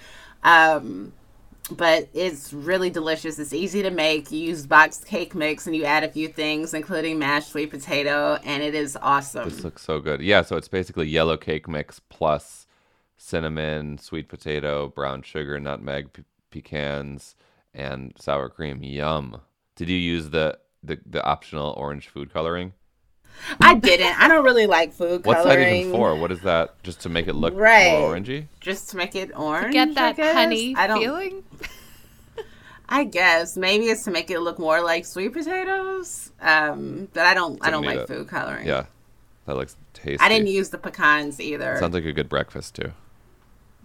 Um, 0.42 1.12
but 1.70 2.08
it's 2.12 2.52
really 2.52 2.90
delicious. 2.90 3.38
It's 3.38 3.52
easy 3.52 3.82
to 3.82 3.90
make. 3.90 4.30
You 4.30 4.38
use 4.38 4.66
boxed 4.66 5.06
cake 5.06 5.34
mix 5.34 5.66
and 5.66 5.76
you 5.76 5.84
add 5.84 6.04
a 6.04 6.08
few 6.08 6.28
things, 6.28 6.74
including 6.74 7.18
mashed 7.18 7.50
sweet 7.50 7.70
potato, 7.70 8.38
and 8.44 8.62
it 8.62 8.74
is 8.74 8.96
awesome. 9.00 9.48
This 9.48 9.64
looks 9.64 9.82
so 9.82 10.00
good. 10.00 10.20
Yeah, 10.20 10.42
so 10.42 10.56
it's 10.56 10.68
basically 10.68 11.08
yellow 11.08 11.36
cake 11.36 11.68
mix 11.68 12.00
plus 12.00 12.66
cinnamon, 13.16 13.98
sweet 13.98 14.28
potato, 14.28 14.88
brown 14.88 15.22
sugar, 15.22 15.58
nutmeg, 15.60 16.12
pe- 16.12 16.24
pecans, 16.50 17.36
and 17.72 18.12
sour 18.18 18.48
cream. 18.48 18.82
Yum. 18.82 19.40
Did 19.76 19.88
you 19.88 19.96
use 19.96 20.30
the, 20.30 20.58
the, 20.82 20.98
the 21.06 21.24
optional 21.24 21.74
orange 21.76 22.08
food 22.08 22.32
coloring? 22.32 22.72
I 23.60 23.74
didn't. 23.74 24.20
I 24.20 24.28
don't 24.28 24.44
really 24.44 24.66
like 24.66 24.92
food 24.92 25.22
coloring. 25.22 25.22
What's 25.24 25.42
coloring. 25.42 25.60
that 25.60 25.74
even 25.74 25.92
for? 25.92 26.16
What 26.16 26.32
is 26.32 26.40
that? 26.40 26.82
Just 26.82 27.00
to 27.00 27.08
make 27.08 27.26
it 27.26 27.34
look 27.34 27.54
right. 27.54 27.98
more 27.98 28.14
orangey? 28.14 28.46
Just 28.60 28.90
to 28.90 28.96
make 28.96 29.14
it 29.14 29.30
orange. 29.36 29.66
To 29.66 29.72
get 29.72 29.94
that 29.94 30.18
honey 30.18 30.74
I 30.76 30.86
don't, 30.86 31.00
feeling. 31.00 31.44
I 32.88 33.04
guess 33.04 33.56
maybe 33.56 33.86
it's 33.86 34.04
to 34.04 34.10
make 34.10 34.30
it 34.30 34.40
look 34.40 34.58
more 34.58 34.82
like 34.82 35.06
sweet 35.06 35.32
potatoes. 35.32 36.30
Um, 36.40 37.08
but 37.12 37.26
I 37.26 37.34
don't. 37.34 37.58
I 37.64 37.70
don't 37.70 37.84
like 37.84 38.00
it. 38.00 38.08
food 38.08 38.28
coloring. 38.28 38.66
Yeah, 38.66 38.86
that 39.46 39.56
looks 39.56 39.76
tasty. 39.94 40.24
I 40.24 40.28
didn't 40.28 40.48
use 40.48 40.70
the 40.70 40.78
pecans 40.78 41.40
either. 41.40 41.76
Sounds 41.78 41.94
like 41.94 42.04
a 42.04 42.12
good 42.12 42.28
breakfast 42.28 42.74
too. 42.74 42.92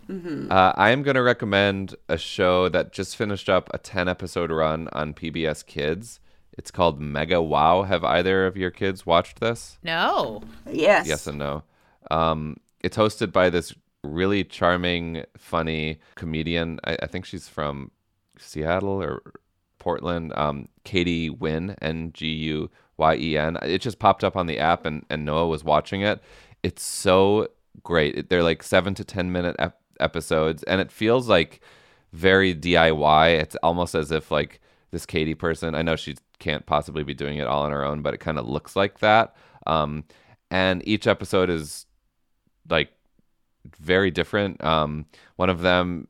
Mm-hmm. 0.10 0.52
Uh, 0.52 0.74
I 0.76 0.92
am 0.92 1.04
going 1.04 1.16
to 1.16 1.22
recommend 1.22 1.96
a 2.08 2.18
show 2.18 2.70
that 2.70 2.94
just 2.94 3.16
finished 3.16 3.50
up 3.50 3.70
a 3.74 3.78
10 3.78 4.08
episode 4.08 4.52
run 4.52 4.88
on 4.94 5.14
PBS 5.14 5.66
Kids. 5.66 6.20
It's 6.58 6.72
called 6.72 7.00
Mega 7.00 7.41
Wow. 7.41 7.84
Have 7.84 8.04
either 8.04 8.48
of 8.48 8.58
your 8.58 8.72
kids 8.72 9.06
watched 9.06 9.39
this? 9.39 9.78
No. 9.84 10.41
Yes. 10.70 11.08
Yes 11.08 11.28
and 11.28 11.38
no. 11.38 11.63
Um, 12.10 12.58
it's 12.82 12.98
hosted 12.98 13.32
by 13.32 13.50
this 13.50 13.74
really 14.04 14.43
charming, 14.43 15.24
funny 15.38 16.00
comedian. 16.15 16.80
I, 16.84 16.98
I 17.04 17.08
think 17.08 17.26
she's 17.26 17.48
from 17.48 17.91
Seattle 18.38 19.02
or 19.02 19.22
Portland. 19.80 20.34
Um, 20.36 20.67
Katie 20.84 21.30
Nguyen, 21.30 21.76
N 21.82 22.12
G 22.13 22.28
U 22.28 22.70
Y 22.98 23.15
E 23.15 23.38
N. 23.38 23.58
It 23.62 23.80
just 23.80 24.00
popped 24.00 24.24
up 24.24 24.36
on 24.36 24.48
the 24.48 24.60
app, 24.60 24.86
and, 24.86 25.06
and 25.10 25.26
Noah 25.26 25.48
was 25.48 25.63
watching 25.63 26.02
it. 26.02 26.22
It's 26.63 26.84
so 26.84 27.50
great. 27.84 28.30
They're 28.30 28.43
like 28.43 28.63
seven 28.63 28.96
to 28.96 29.04
10 29.04 29.32
minute 29.32 29.56
ep- 29.60 29.80
episodes, 30.00 30.63
and 30.63 30.82
it 30.82 30.91
feels 30.91 31.30
like 31.30 31.62
very 32.13 32.56
DIY. 32.56 33.39
It's 33.39 33.56
almost 33.58 33.93
as 33.93 34.12
if 34.12 34.32
like 34.32 34.60
this 34.91 35.06
Katie 35.06 35.36
person, 35.36 35.76
I 35.76 35.82
know 35.82 35.96
she 35.96 36.15
can't 36.39 36.65
possibly 36.65 37.04
be 37.04 37.13
doing 37.13 37.38
it 37.38 37.47
all 37.47 37.63
on 37.63 37.71
her 37.71 37.84
own, 37.84 38.02
but 38.02 38.13
it 38.13 38.19
kind 38.19 38.38
of 38.38 38.47
looks 38.47 38.76
like 38.76 39.00
that. 39.00 39.36
Um, 39.65 40.04
and 40.50 40.88
each 40.88 41.08
episode 41.08 41.50
is 41.50 41.86
like 42.69 42.91
very 43.80 44.12
different. 44.12 44.63
Um, 44.63 45.06
one 45.36 45.50
of 45.50 45.62
them 45.62 46.08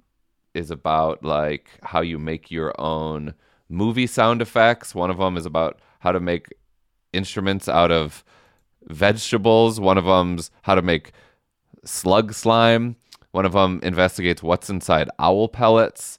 is 0.53 0.71
about 0.71 1.23
like 1.23 1.69
how 1.83 2.01
you 2.01 2.17
make 2.17 2.51
your 2.51 2.79
own 2.79 3.33
movie 3.69 4.07
sound 4.07 4.41
effects. 4.41 4.95
One 4.95 5.09
of 5.09 5.17
them 5.17 5.37
is 5.37 5.45
about 5.45 5.79
how 5.99 6.11
to 6.11 6.19
make 6.19 6.47
instruments 7.13 7.67
out 7.67 7.91
of 7.91 8.23
vegetables. 8.87 9.79
One 9.79 9.97
of 9.97 10.05
them's 10.05 10.51
how 10.63 10.75
to 10.75 10.81
make 10.81 11.11
slug 11.83 12.33
slime. 12.33 12.95
One 13.31 13.45
of 13.45 13.53
them 13.53 13.79
investigates 13.83 14.41
what's 14.41 14.69
inside 14.69 15.09
owl 15.19 15.47
pellets. 15.47 16.17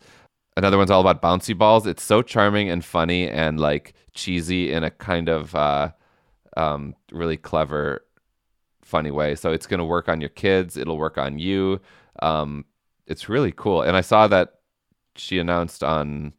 Another 0.58 0.76
one's 0.76 0.90
all 0.90 1.00
about 1.00 1.22
bouncy 1.22 1.56
balls. 1.56 1.86
It's 1.86 2.02
so 2.02 2.20
charming 2.20 2.68
and 2.68 2.84
funny 2.84 3.28
and 3.28 3.60
like 3.60 3.94
cheesy 4.12 4.72
in 4.72 4.82
a 4.82 4.90
kind 4.90 5.28
of 5.28 5.54
uh, 5.54 5.92
um, 6.56 6.96
really 7.12 7.36
clever, 7.36 8.04
funny 8.82 9.12
way. 9.12 9.36
So 9.36 9.52
it's 9.52 9.68
going 9.68 9.78
to 9.78 9.84
work 9.84 10.08
on 10.08 10.20
your 10.20 10.30
kids. 10.30 10.76
It'll 10.76 10.98
work 10.98 11.16
on 11.16 11.38
you. 11.38 11.80
Um, 12.22 12.64
it's 13.06 13.28
really 13.28 13.52
cool. 13.52 13.82
And 13.82 13.96
I 13.96 14.00
saw 14.00 14.26
that 14.26 14.54
she 15.14 15.38
announced 15.38 15.84
on 15.84 16.32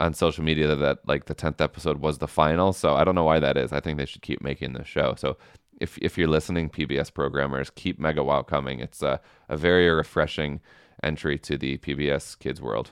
on 0.00 0.12
social 0.12 0.44
media 0.44 0.66
that, 0.66 0.80
that 0.80 0.98
like 1.06 1.24
the 1.24 1.34
10th 1.34 1.62
episode 1.62 2.00
was 2.00 2.18
the 2.18 2.28
final. 2.28 2.74
So 2.74 2.94
I 2.94 3.04
don't 3.04 3.14
know 3.14 3.24
why 3.24 3.40
that 3.40 3.56
is. 3.56 3.72
I 3.72 3.80
think 3.80 3.96
they 3.96 4.04
should 4.04 4.20
keep 4.20 4.42
making 4.42 4.74
the 4.74 4.84
show. 4.84 5.14
So 5.16 5.38
if 5.80 5.96
if 5.96 6.18
you're 6.18 6.28
listening, 6.28 6.68
PBS 6.68 7.14
programmers, 7.14 7.70
keep 7.70 7.98
Mega 7.98 8.22
Wow 8.22 8.42
coming. 8.42 8.80
It's 8.80 9.00
a, 9.00 9.18
a 9.48 9.56
very 9.56 9.88
refreshing 9.88 10.60
entry 11.02 11.38
to 11.38 11.56
the 11.56 11.78
PBS 11.78 12.38
kids 12.38 12.60
world. 12.60 12.90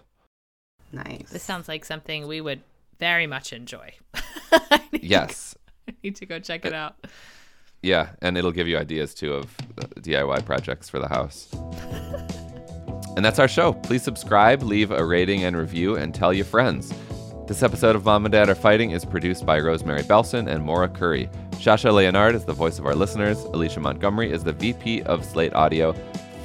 Nice. 0.93 1.31
This 1.31 1.43
sounds 1.43 1.69
like 1.69 1.85
something 1.85 2.27
we 2.27 2.41
would 2.41 2.61
very 2.99 3.27
much 3.27 3.53
enjoy. 3.53 3.95
yes. 4.93 5.57
I 5.89 5.95
need 6.03 6.17
to 6.17 6.27
go 6.27 6.39
check 6.39 6.65
it 6.65 6.75
out. 6.75 6.95
Yeah, 7.83 8.11
and 8.21 8.39
it'll 8.39 8.53
give 8.53 8.69
you 8.69 8.79
ideas 8.79 9.15
too 9.15 9.35
of 9.35 9.57
uh, 9.79 9.87
DIY 10.01 10.45
projects 10.45 10.89
for 10.89 11.01
the 11.01 11.09
house. 11.09 11.49
and 13.17 13.25
that's 13.25 13.41
our 13.41 13.49
show. 13.49 13.73
Please 13.73 14.03
subscribe, 14.03 14.63
leave 14.63 14.93
a 14.93 15.05
rating 15.05 15.43
and 15.43 15.57
review, 15.57 15.97
and 15.97 16.15
tell 16.15 16.33
your 16.33 16.45
friends. 16.45 16.95
This 17.49 17.63
episode 17.63 17.97
of 17.97 18.05
Mom 18.05 18.25
and 18.25 18.33
Dad 18.33 18.49
Are 18.49 18.55
Fighting 18.55 18.93
is 18.93 19.05
produced 19.05 19.45
by 19.45 19.59
Rosemary 19.59 20.03
Belson 20.03 20.47
and 20.47 20.63
Maura 20.63 20.89
Curry. 20.89 21.29
Shasha 21.53 21.93
Leonard 21.93 22.37
is 22.37 22.45
the 22.45 22.53
voice 22.53 22.79
of 22.79 22.87
our 22.87 22.95
listeners. 22.95 23.41
Alicia 23.41 23.81
Montgomery 23.81 24.31
is 24.31 24.45
the 24.45 24.53
VP 24.53 25.03
of 25.03 25.25
Slate 25.25 25.53
Audio. 25.55 25.93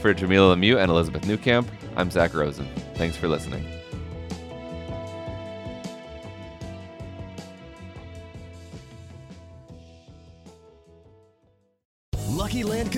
For 0.01 0.13
Jamilah 0.13 0.55
Lemieux 0.55 0.81
and 0.81 0.89
Elizabeth 0.89 1.23
Newcamp, 1.23 1.67
I'm 1.95 2.09
Zak 2.09 2.33
Rosen. 2.33 2.67
Thanks 2.95 3.15
for 3.15 3.27
listening. 3.27 3.76